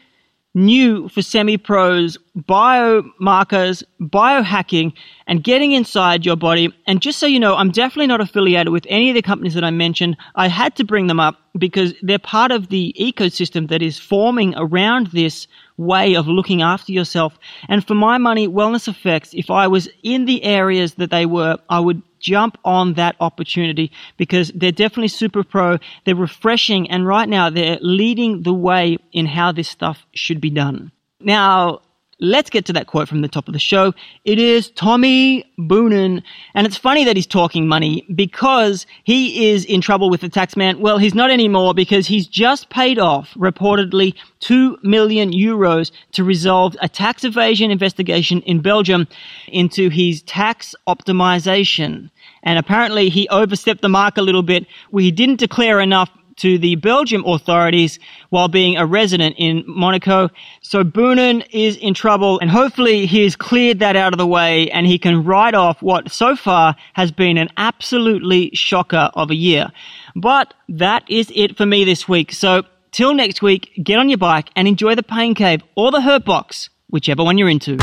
new 0.54 1.08
for 1.08 1.22
semi-pros 1.22 2.18
biomarkers, 2.38 3.82
biohacking, 4.00 4.92
and 5.26 5.44
getting 5.44 5.72
inside 5.72 6.26
your 6.26 6.36
body. 6.36 6.74
And 6.86 7.00
just 7.00 7.18
so 7.18 7.26
you 7.26 7.40
know, 7.40 7.56
I'm 7.56 7.70
definitely 7.70 8.06
not 8.06 8.20
affiliated 8.20 8.72
with 8.72 8.86
any 8.88 9.10
of 9.10 9.14
the 9.14 9.22
companies 9.22 9.54
that 9.54 9.64
I 9.64 9.70
mentioned. 9.70 10.16
I 10.34 10.48
had 10.48 10.76
to 10.76 10.84
bring 10.84 11.06
them 11.06 11.20
up 11.20 11.36
because 11.56 11.94
they're 12.02 12.18
part 12.18 12.50
of 12.50 12.68
the 12.68 12.94
ecosystem 12.98 13.68
that 13.68 13.82
is 13.82 13.98
forming 13.98 14.54
around 14.56 15.08
this 15.08 15.46
way 15.76 16.14
of 16.14 16.26
looking 16.28 16.62
after 16.62 16.92
yourself. 16.92 17.38
And 17.68 17.86
for 17.86 17.94
my 17.94 18.18
money, 18.18 18.48
Wellness 18.48 18.88
FX, 18.88 19.30
if 19.32 19.50
I 19.50 19.68
was 19.68 19.88
in 20.02 20.24
the 20.24 20.44
areas 20.44 20.94
that 20.94 21.10
they 21.10 21.26
were, 21.26 21.58
I 21.68 21.80
would 21.80 22.02
jump 22.20 22.56
on 22.64 22.94
that 22.94 23.16
opportunity 23.20 23.90
because 24.16 24.52
they're 24.54 24.72
definitely 24.72 25.08
super 25.08 25.42
pro. 25.42 25.78
They're 26.04 26.14
refreshing 26.14 26.90
and 26.90 27.06
right 27.06 27.28
now 27.28 27.50
they're 27.50 27.78
leading 27.80 28.42
the 28.42 28.54
way 28.54 28.98
in 29.12 29.26
how 29.26 29.52
this 29.52 29.68
stuff 29.68 30.06
should 30.14 30.40
be 30.40 30.50
done. 30.50 30.92
Now, 31.20 31.80
let's 32.22 32.48
get 32.48 32.64
to 32.66 32.72
that 32.72 32.86
quote 32.86 33.08
from 33.08 33.20
the 33.20 33.28
top 33.28 33.48
of 33.48 33.52
the 33.52 33.58
show. 33.58 33.92
It 34.24 34.38
is 34.38 34.70
Tommy 34.70 35.44
Boonen. 35.58 36.22
And 36.54 36.66
it's 36.66 36.76
funny 36.76 37.04
that 37.04 37.16
he's 37.16 37.26
talking 37.26 37.66
money 37.66 38.06
because 38.14 38.86
he 39.02 39.50
is 39.50 39.64
in 39.64 39.80
trouble 39.80 40.08
with 40.08 40.20
the 40.20 40.28
tax 40.28 40.56
man. 40.56 40.80
Well, 40.80 40.98
he's 40.98 41.14
not 41.14 41.30
anymore 41.30 41.74
because 41.74 42.06
he's 42.06 42.28
just 42.28 42.70
paid 42.70 42.98
off 42.98 43.34
reportedly 43.34 44.14
2 44.40 44.78
million 44.82 45.32
euros 45.32 45.90
to 46.12 46.22
resolve 46.22 46.76
a 46.80 46.88
tax 46.88 47.24
evasion 47.24 47.70
investigation 47.70 48.40
in 48.42 48.60
Belgium 48.60 49.08
into 49.48 49.90
his 49.90 50.22
tax 50.22 50.76
optimization. 50.86 52.08
And 52.44 52.58
apparently 52.58 53.08
he 53.08 53.28
overstepped 53.28 53.82
the 53.82 53.88
mark 53.88 54.16
a 54.16 54.22
little 54.22 54.42
bit 54.42 54.66
where 54.90 55.02
he 55.02 55.10
didn't 55.10 55.40
declare 55.40 55.80
enough 55.80 56.10
to 56.42 56.58
the 56.58 56.74
Belgium 56.74 57.24
authorities 57.24 58.00
while 58.30 58.48
being 58.48 58.76
a 58.76 58.84
resident 58.84 59.36
in 59.38 59.62
Monaco. 59.64 60.28
So 60.60 60.82
Boonen 60.82 61.46
is 61.52 61.76
in 61.76 61.94
trouble 61.94 62.40
and 62.40 62.50
hopefully 62.50 63.06
he 63.06 63.22
has 63.22 63.36
cleared 63.36 63.78
that 63.78 63.94
out 63.94 64.12
of 64.12 64.18
the 64.18 64.26
way 64.26 64.68
and 64.72 64.84
he 64.84 64.98
can 64.98 65.22
write 65.24 65.54
off 65.54 65.80
what 65.80 66.10
so 66.10 66.34
far 66.34 66.74
has 66.94 67.12
been 67.12 67.38
an 67.38 67.48
absolutely 67.56 68.50
shocker 68.54 69.10
of 69.14 69.30
a 69.30 69.36
year. 69.36 69.70
But 70.16 70.52
that 70.68 71.08
is 71.08 71.30
it 71.32 71.56
for 71.56 71.64
me 71.64 71.84
this 71.84 72.08
week. 72.08 72.32
So 72.32 72.64
till 72.90 73.14
next 73.14 73.40
week, 73.40 73.70
get 73.80 74.00
on 74.00 74.08
your 74.08 74.18
bike 74.18 74.50
and 74.56 74.66
enjoy 74.66 74.96
the 74.96 75.04
pain 75.04 75.36
cave 75.36 75.62
or 75.76 75.92
the 75.92 76.00
hurt 76.00 76.24
box, 76.24 76.70
whichever 76.90 77.22
one 77.22 77.38
you're 77.38 77.48
into. 77.48 77.78